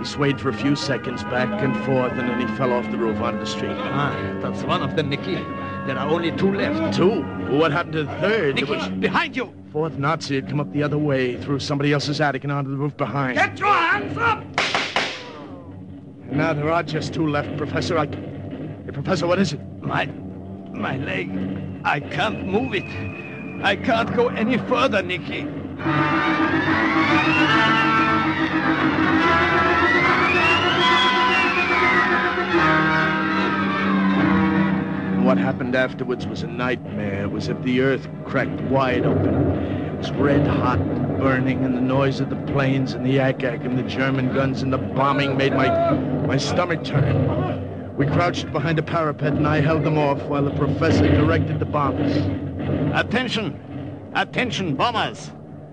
He 0.00 0.06
swayed 0.06 0.40
for 0.40 0.48
a 0.48 0.54
few 0.54 0.74
seconds 0.76 1.22
back 1.24 1.62
and 1.62 1.76
forth, 1.84 2.12
and 2.12 2.26
then 2.26 2.40
he 2.40 2.56
fell 2.56 2.72
off 2.72 2.90
the 2.90 2.96
roof 2.96 3.20
onto 3.20 3.38
the 3.38 3.44
street. 3.44 3.76
Ah, 3.76 4.38
that's 4.40 4.62
one 4.62 4.82
of 4.82 4.96
them, 4.96 5.10
Nicky. 5.10 5.34
There 5.34 5.98
are 5.98 6.08
only 6.08 6.32
two 6.32 6.54
left. 6.54 6.96
Two? 6.96 7.22
What 7.54 7.70
happened 7.70 7.92
to 7.92 8.04
the 8.04 8.14
third? 8.14 8.54
Nicky, 8.54 8.90
behind 8.92 9.36
you! 9.36 9.52
Fourth 9.72 9.98
Nazi 9.98 10.36
had 10.36 10.48
come 10.48 10.58
up 10.58 10.72
the 10.72 10.82
other 10.82 10.96
way, 10.96 11.36
through 11.36 11.58
somebody 11.58 11.92
else's 11.92 12.18
attic 12.18 12.44
and 12.44 12.52
onto 12.52 12.70
the 12.70 12.78
roof 12.78 12.96
behind. 12.96 13.36
Get 13.36 13.58
your 13.58 13.68
hands 13.68 14.16
up! 14.16 14.42
And 16.28 16.38
now 16.38 16.54
there 16.54 16.70
are 16.70 16.82
just 16.82 17.12
two 17.12 17.26
left, 17.26 17.54
Professor. 17.58 17.98
I... 17.98 18.06
Hey, 18.06 18.92
Professor, 18.94 19.26
what 19.26 19.38
is 19.38 19.52
it? 19.52 19.60
My... 19.82 20.06
my 20.72 20.96
leg. 20.96 21.30
I 21.84 22.00
can't 22.00 22.46
move 22.46 22.72
it. 22.74 22.86
I 23.62 23.76
can't 23.76 24.16
go 24.16 24.28
any 24.28 24.56
further, 24.56 25.02
Nicky. 25.02 25.46
What 35.30 35.38
happened 35.38 35.76
afterwards 35.76 36.26
was 36.26 36.42
a 36.42 36.46
nightmare. 36.48 37.22
It 37.22 37.30
was 37.30 37.46
if 37.46 37.62
the 37.62 37.82
earth 37.82 38.08
cracked 38.24 38.60
wide 38.62 39.06
open. 39.06 39.32
It 39.32 39.96
was 39.96 40.10
red 40.10 40.44
hot, 40.44 40.80
burning, 41.20 41.64
and 41.64 41.72
the 41.72 41.80
noise 41.80 42.18
of 42.18 42.30
the 42.30 42.52
planes 42.52 42.94
and 42.94 43.06
the 43.06 43.10
yak-yak 43.10 43.64
and 43.64 43.78
the 43.78 43.84
German 43.84 44.34
guns 44.34 44.62
and 44.62 44.72
the 44.72 44.78
bombing 44.78 45.36
made 45.36 45.52
my, 45.52 45.92
my 46.26 46.36
stomach 46.36 46.82
turn. 46.82 47.96
We 47.96 48.06
crouched 48.06 48.50
behind 48.50 48.80
a 48.80 48.82
parapet 48.82 49.34
and 49.34 49.46
I 49.46 49.60
held 49.60 49.84
them 49.84 49.98
off 49.98 50.20
while 50.24 50.42
the 50.42 50.50
professor 50.50 51.06
directed 51.06 51.60
the 51.60 51.64
bombers. 51.64 52.16
Attention! 52.92 54.10
Attention, 54.16 54.74
bombers! 54.74 55.30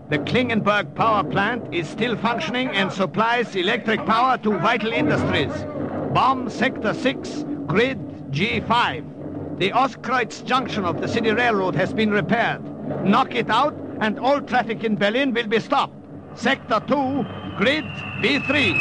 The 0.10 0.20
Klingenberg 0.20 0.94
power 0.94 1.24
plant 1.24 1.74
is 1.74 1.88
still 1.88 2.16
functioning 2.16 2.68
and 2.70 2.92
supplies 2.92 3.56
electric 3.56 4.06
power 4.06 4.38
to 4.38 4.60
vital 4.60 4.94
industries. 4.94 5.66
Bomb 6.14 6.48
Sector 6.48 6.94
6, 6.94 7.44
Grid 7.66 7.98
G5. 8.30 9.17
The 9.58 9.72
Ostkreuz 9.72 10.46
junction 10.46 10.86
of 10.86 11.02
the 11.02 11.08
city 11.08 11.32
railroad 11.32 11.74
has 11.74 11.92
been 11.92 12.12
repaired. 12.12 12.62
Knock 13.04 13.34
it 13.34 13.50
out 13.50 13.76
and 14.00 14.20
all 14.20 14.40
traffic 14.40 14.84
in 14.84 14.96
Berlin 14.96 15.34
will 15.34 15.48
be 15.48 15.60
stopped. 15.60 15.96
Sector 16.36 16.84
2, 16.88 17.26
Grid 17.58 17.84
B3. 18.22 18.80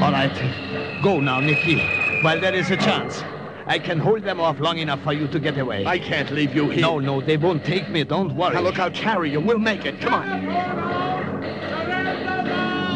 All 0.00 0.12
right. 0.12 1.02
Go 1.02 1.20
now, 1.20 1.40
Nicky, 1.40 1.80
while 2.22 2.40
there 2.40 2.54
is 2.54 2.70
a 2.70 2.78
chance. 2.78 3.22
I 3.68 3.78
can 3.78 3.98
hold 3.98 4.22
them 4.22 4.40
off 4.40 4.60
long 4.60 4.78
enough 4.78 5.02
for 5.02 5.12
you 5.12 5.28
to 5.28 5.38
get 5.38 5.58
away. 5.58 5.84
I 5.84 5.98
can't 5.98 6.30
leave 6.30 6.54
you 6.54 6.70
here. 6.70 6.80
No, 6.80 6.98
no, 6.98 7.20
they 7.20 7.36
won't 7.36 7.64
take 7.66 7.90
me. 7.90 8.02
Don't 8.02 8.34
worry. 8.34 8.54
Now 8.54 8.62
look, 8.62 8.78
I'll 8.78 8.90
carry 8.90 9.30
you. 9.30 9.40
We'll 9.40 9.58
make 9.58 9.84
it. 9.84 10.00
Come 10.00 10.14
on. 10.14 10.46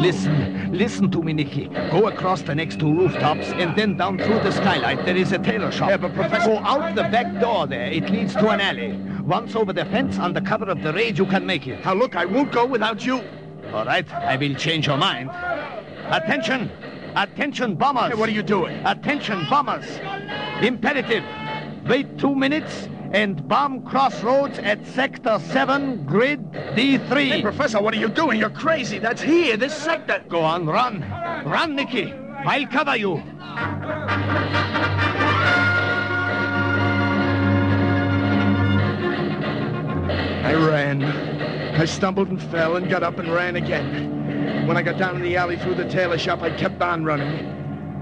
Listen, 0.01 0.73
listen 0.75 1.11
to 1.11 1.21
me, 1.21 1.31
Nicky. 1.31 1.67
Go 1.91 2.07
across 2.07 2.41
the 2.41 2.55
next 2.55 2.79
two 2.79 2.91
rooftops 2.91 3.49
and 3.49 3.75
then 3.77 3.95
down 3.97 4.17
through 4.17 4.39
the 4.39 4.51
skylight. 4.51 5.05
There 5.05 5.15
is 5.15 5.31
a 5.31 5.37
tailor 5.37 5.71
shop. 5.71 5.89
Yeah, 5.89 5.97
but 5.97 6.13
Professor- 6.15 6.49
Go 6.49 6.57
out 6.57 6.95
the 6.95 7.03
back 7.03 7.39
door 7.39 7.67
there. 7.67 7.91
It 7.91 8.09
leads 8.09 8.33
to 8.33 8.49
an 8.49 8.59
alley. 8.59 8.93
Once 9.21 9.55
over 9.55 9.73
the 9.73 9.85
fence, 9.85 10.17
under 10.17 10.41
cover 10.41 10.65
of 10.65 10.81
the 10.81 10.91
raid, 10.91 11.19
you 11.19 11.27
can 11.27 11.45
make 11.45 11.67
it. 11.67 11.85
Now 11.85 11.93
look, 11.93 12.15
I 12.15 12.25
won't 12.25 12.51
go 12.51 12.65
without 12.65 13.05
you. 13.05 13.21
All 13.71 13.85
right, 13.85 14.11
I 14.11 14.35
will 14.37 14.55
change 14.55 14.87
your 14.87 14.97
mind. 14.97 15.29
Attention! 16.09 16.69
Attention, 17.15 17.75
bombers! 17.75 18.09
Hey, 18.09 18.15
what 18.15 18.27
are 18.27 18.33
you 18.33 18.43
doing? 18.43 18.83
Attention, 18.85 19.45
bombers! 19.49 19.85
Imperative. 20.61 21.23
Wait 21.87 22.17
two 22.17 22.33
minutes 22.33 22.89
and 23.11 23.47
bomb 23.47 23.83
crossroads 23.83 24.57
at 24.59 24.83
Sector 24.87 25.39
7, 25.51 26.05
Grid 26.05 26.51
D3. 26.51 27.27
Hey, 27.29 27.41
Professor, 27.41 27.79
what 27.81 27.93
are 27.93 27.97
you 27.97 28.09
doing? 28.09 28.39
You're 28.39 28.49
crazy. 28.49 28.97
That's 28.97 29.21
here, 29.21 29.57
this 29.57 29.75
sector. 29.75 30.23
Go 30.27 30.41
on, 30.41 30.65
run. 30.65 31.01
Run, 31.45 31.75
Nicky. 31.75 32.11
I'll 32.13 32.65
cover 32.67 32.95
you. 32.97 33.21
I 40.43 40.53
ran. 40.55 41.03
I 41.03 41.85
stumbled 41.85 42.29
and 42.29 42.41
fell 42.41 42.75
and 42.75 42.89
got 42.89 43.03
up 43.03 43.19
and 43.19 43.31
ran 43.31 43.55
again. 43.55 44.12
When 44.65 44.77
I 44.77 44.81
got 44.81 44.97
down 44.97 45.17
in 45.17 45.21
the 45.21 45.35
alley 45.35 45.57
through 45.57 45.75
the 45.75 45.83
tailor 45.85 46.17
shop, 46.17 46.41
I 46.41 46.49
kept 46.49 46.81
on 46.81 47.03
running. 47.03 47.27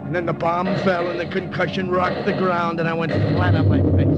And 0.05 0.15
then 0.15 0.27
the 0.27 0.33
bomb 0.33 0.67
fell 0.83 1.09
and 1.09 1.19
the 1.19 1.25
concussion 1.25 1.89
rocked 1.89 2.25
the 2.25 2.33
ground 2.33 2.79
and 2.79 2.87
I 2.87 2.93
went 2.93 3.11
flat 3.11 3.55
on 3.55 3.67
my 3.67 3.81
face. 3.97 4.17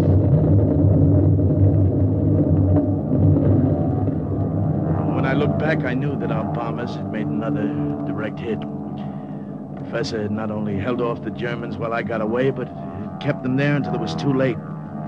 When 5.15 5.25
I 5.25 5.34
looked 5.36 5.58
back, 5.58 5.86
I 5.86 5.93
knew 5.93 6.17
that 6.17 6.32
our 6.32 6.43
bombers 6.43 6.95
had 6.95 7.12
made 7.12 7.27
another 7.27 7.67
direct 8.08 8.39
hit. 8.39 8.60
Professor 9.77 10.21
had 10.23 10.32
not 10.32 10.51
only 10.51 10.77
held 10.77 10.99
off 10.99 11.21
the 11.21 11.32
Germans 11.32 11.77
while 11.77 11.93
I 11.93 12.03
got 12.03 12.19
away, 12.19 12.49
but 12.49 12.67
kept 13.21 13.43
them 13.43 13.56
there 13.56 13.75
until 13.75 13.93
it 13.95 14.01
was 14.01 14.15
too 14.15 14.34
late 14.34 14.58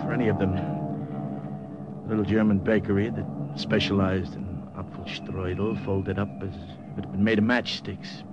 for 0.04 0.13
any 0.13 0.30
of 0.30 0.39
them. 0.39 0.56
A 0.56 2.08
little 2.08 2.24
German 2.24 2.60
bakery 2.60 3.10
that 3.10 3.26
specialized 3.56 4.36
in 4.36 4.63
Apfelstrudel 4.78 5.84
folded 5.84 6.17
up 6.17 6.30
as 6.41 6.54
had 6.95 7.12
been 7.12 7.23
made 7.23 7.39
of 7.39 7.43
matchsticks. 7.43 8.23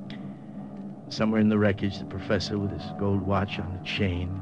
Somewhere 1.09 1.41
in 1.41 1.49
the 1.49 1.59
wreckage, 1.59 1.99
the 1.99 2.05
professor, 2.05 2.59
with 2.59 2.71
his 2.71 2.85
gold 2.99 3.21
watch 3.23 3.59
on 3.59 3.79
a 3.81 3.85
chain, 3.85 4.41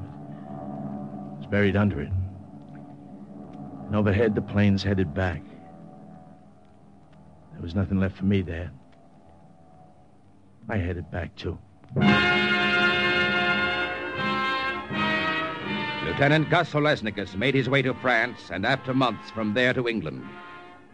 was 1.39 1.47
buried 1.47 1.77
under 1.77 2.01
it. 2.01 2.13
And 3.87 3.97
overhead, 3.97 4.35
the 4.35 4.43
planes 4.43 4.83
headed 4.83 5.13
back. 5.15 5.43
There 7.53 7.63
was 7.63 7.75
nothing 7.75 7.99
left 7.99 8.17
for 8.17 8.25
me 8.25 8.43
there. 8.43 8.71
I 10.69 10.77
headed 10.77 11.11
back, 11.11 11.35
too. 11.35 11.59
Lieutenant 16.05 16.51
Gus 16.51 16.73
Olesnikus 16.73 17.35
made 17.35 17.55
his 17.55 17.69
way 17.69 17.83
to 17.83 17.95
France 17.95 18.51
and 18.53 18.65
after 18.65 18.95
months 18.95 19.31
from 19.31 19.55
there 19.55 19.73
to 19.73 19.89
England. 19.89 20.23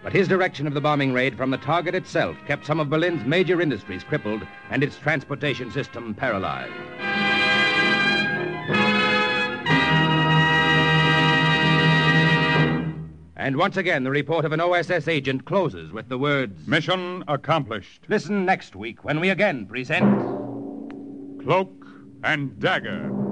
But 0.03 0.13
his 0.13 0.29
direction 0.29 0.67
of 0.67 0.75
the 0.75 0.81
bombing 0.81 1.13
raid 1.13 1.37
from 1.37 1.51
the 1.51 1.59
target 1.59 1.95
itself 1.95 2.37
kept 2.47 2.67
some 2.67 2.81
of 2.81 2.91
Berlin's 2.91 3.25
major 3.25 3.61
industries 3.61 4.05
crippled 4.05 4.47
and 4.71 4.83
its 4.83 4.99
transportation 4.99 5.71
system 5.71 6.15
paralyzed. 6.15 6.73
And 13.47 13.57
once 13.57 13.77
again, 13.77 14.03
the 14.03 14.11
report 14.11 14.45
of 14.45 14.53
an 14.53 14.61
OSS 14.61 15.07
agent 15.07 15.45
closes 15.45 15.93
with 15.93 16.09
the 16.09 16.19
words 16.19 16.67
Mission 16.67 17.23
accomplished. 17.29 18.03
Listen 18.09 18.45
next 18.45 18.75
week 18.75 19.05
when 19.05 19.21
we 19.21 19.31
again 19.31 19.67
present 19.67 20.19
Cloak 21.43 21.87
and 22.25 22.59
Dagger. 22.59 23.26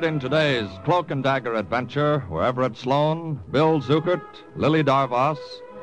Heard 0.00 0.14
in 0.14 0.18
today's 0.18 0.70
Cloak 0.86 1.10
and 1.10 1.22
Dagger 1.22 1.54
adventure 1.56 2.24
were 2.30 2.42
Everett 2.42 2.74
Sloane, 2.74 3.38
Bill 3.50 3.82
Zuckert, 3.82 4.24
Lily 4.56 4.82
Darvas, 4.82 5.36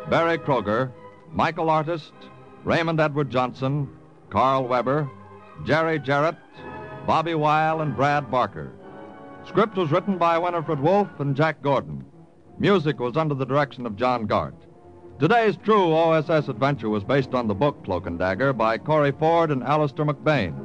Berry 0.10 0.40
Kroeger, 0.40 0.92
Michael 1.32 1.70
Artist, 1.70 2.14
Raymond 2.64 3.00
Edward 3.00 3.30
Johnson, 3.30 3.88
Carl 4.32 4.68
Weber, 4.68 5.08
Jerry 5.66 6.00
Jarrett, 6.00 6.36
Bobby 7.06 7.36
Weil, 7.36 7.82
and 7.82 7.96
Brad 7.96 8.32
Barker. 8.32 8.72
Script 9.46 9.78
was 9.78 9.92
written 9.92 10.18
by 10.18 10.40
Winifred 10.40 10.80
Wolfe 10.80 11.20
and 11.20 11.36
Jack 11.36 11.62
Gordon. 11.62 12.04
Music 12.58 13.00
was 13.00 13.18
under 13.18 13.36
the 13.36 13.46
direction 13.46 13.86
of 13.86 13.98
John 13.98 14.26
Gart. 14.26 14.56
Today's 15.20 15.58
true 15.58 15.94
OSS 15.94 16.50
adventure 16.50 16.90
was 16.90 17.04
based 17.04 17.36
on 17.36 17.48
the 17.48 17.54
book 17.54 17.86
Cloak 17.86 18.08
and 18.08 18.18
Dagger 18.18 18.52
by 18.52 18.80
Corey 18.80 19.12
Ford 19.12 19.52
and 19.52 19.62
Alastair 19.62 20.06
MacBain. 20.06 20.56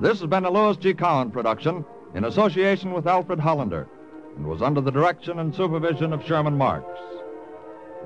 This 0.00 0.20
has 0.20 0.30
been 0.30 0.46
a 0.46 0.50
Louis 0.50 0.78
G. 0.78 0.94
Cowan 0.94 1.30
production 1.30 1.84
in 2.14 2.24
association 2.24 2.92
with 2.92 3.06
Alfred 3.06 3.40
Hollander. 3.40 3.88
and 4.36 4.46
was 4.46 4.62
under 4.62 4.80
the 4.80 4.90
direction 4.90 5.38
and 5.38 5.54
supervision 5.54 6.12
of 6.12 6.24
Sherman 6.24 6.56
Marks. 6.56 7.00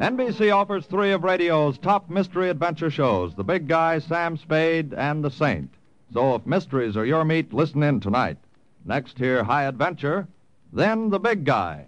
NBC 0.01 0.53
offers 0.55 0.87
three 0.87 1.13
of 1.13 1.23
radio's 1.23 1.79
top 1.79 2.11
mystery 2.11 2.51
adventure 2.51 2.91
shows 2.91 3.35
The 3.35 3.45
Big 3.45 3.69
Guy, 3.69 4.01
Sam 4.01 4.37
Spade, 4.37 4.93
and 4.93 5.23
The 5.23 5.31
Saint. 5.31 5.73
So 6.13 6.35
if 6.35 6.47
mysteries 6.47 6.97
are 6.97 7.07
your 7.07 7.25
meat, 7.25 7.53
listen 7.53 7.83
in 7.83 8.01
tonight. 8.01 8.39
Next, 8.85 9.19
hear 9.19 9.45
High 9.45 9.65
Adventure, 9.65 10.27
then 10.73 11.11
The 11.11 11.21
Big 11.21 11.45
Guy 11.45 11.87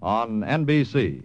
on 0.00 0.40
NBC. 0.42 1.24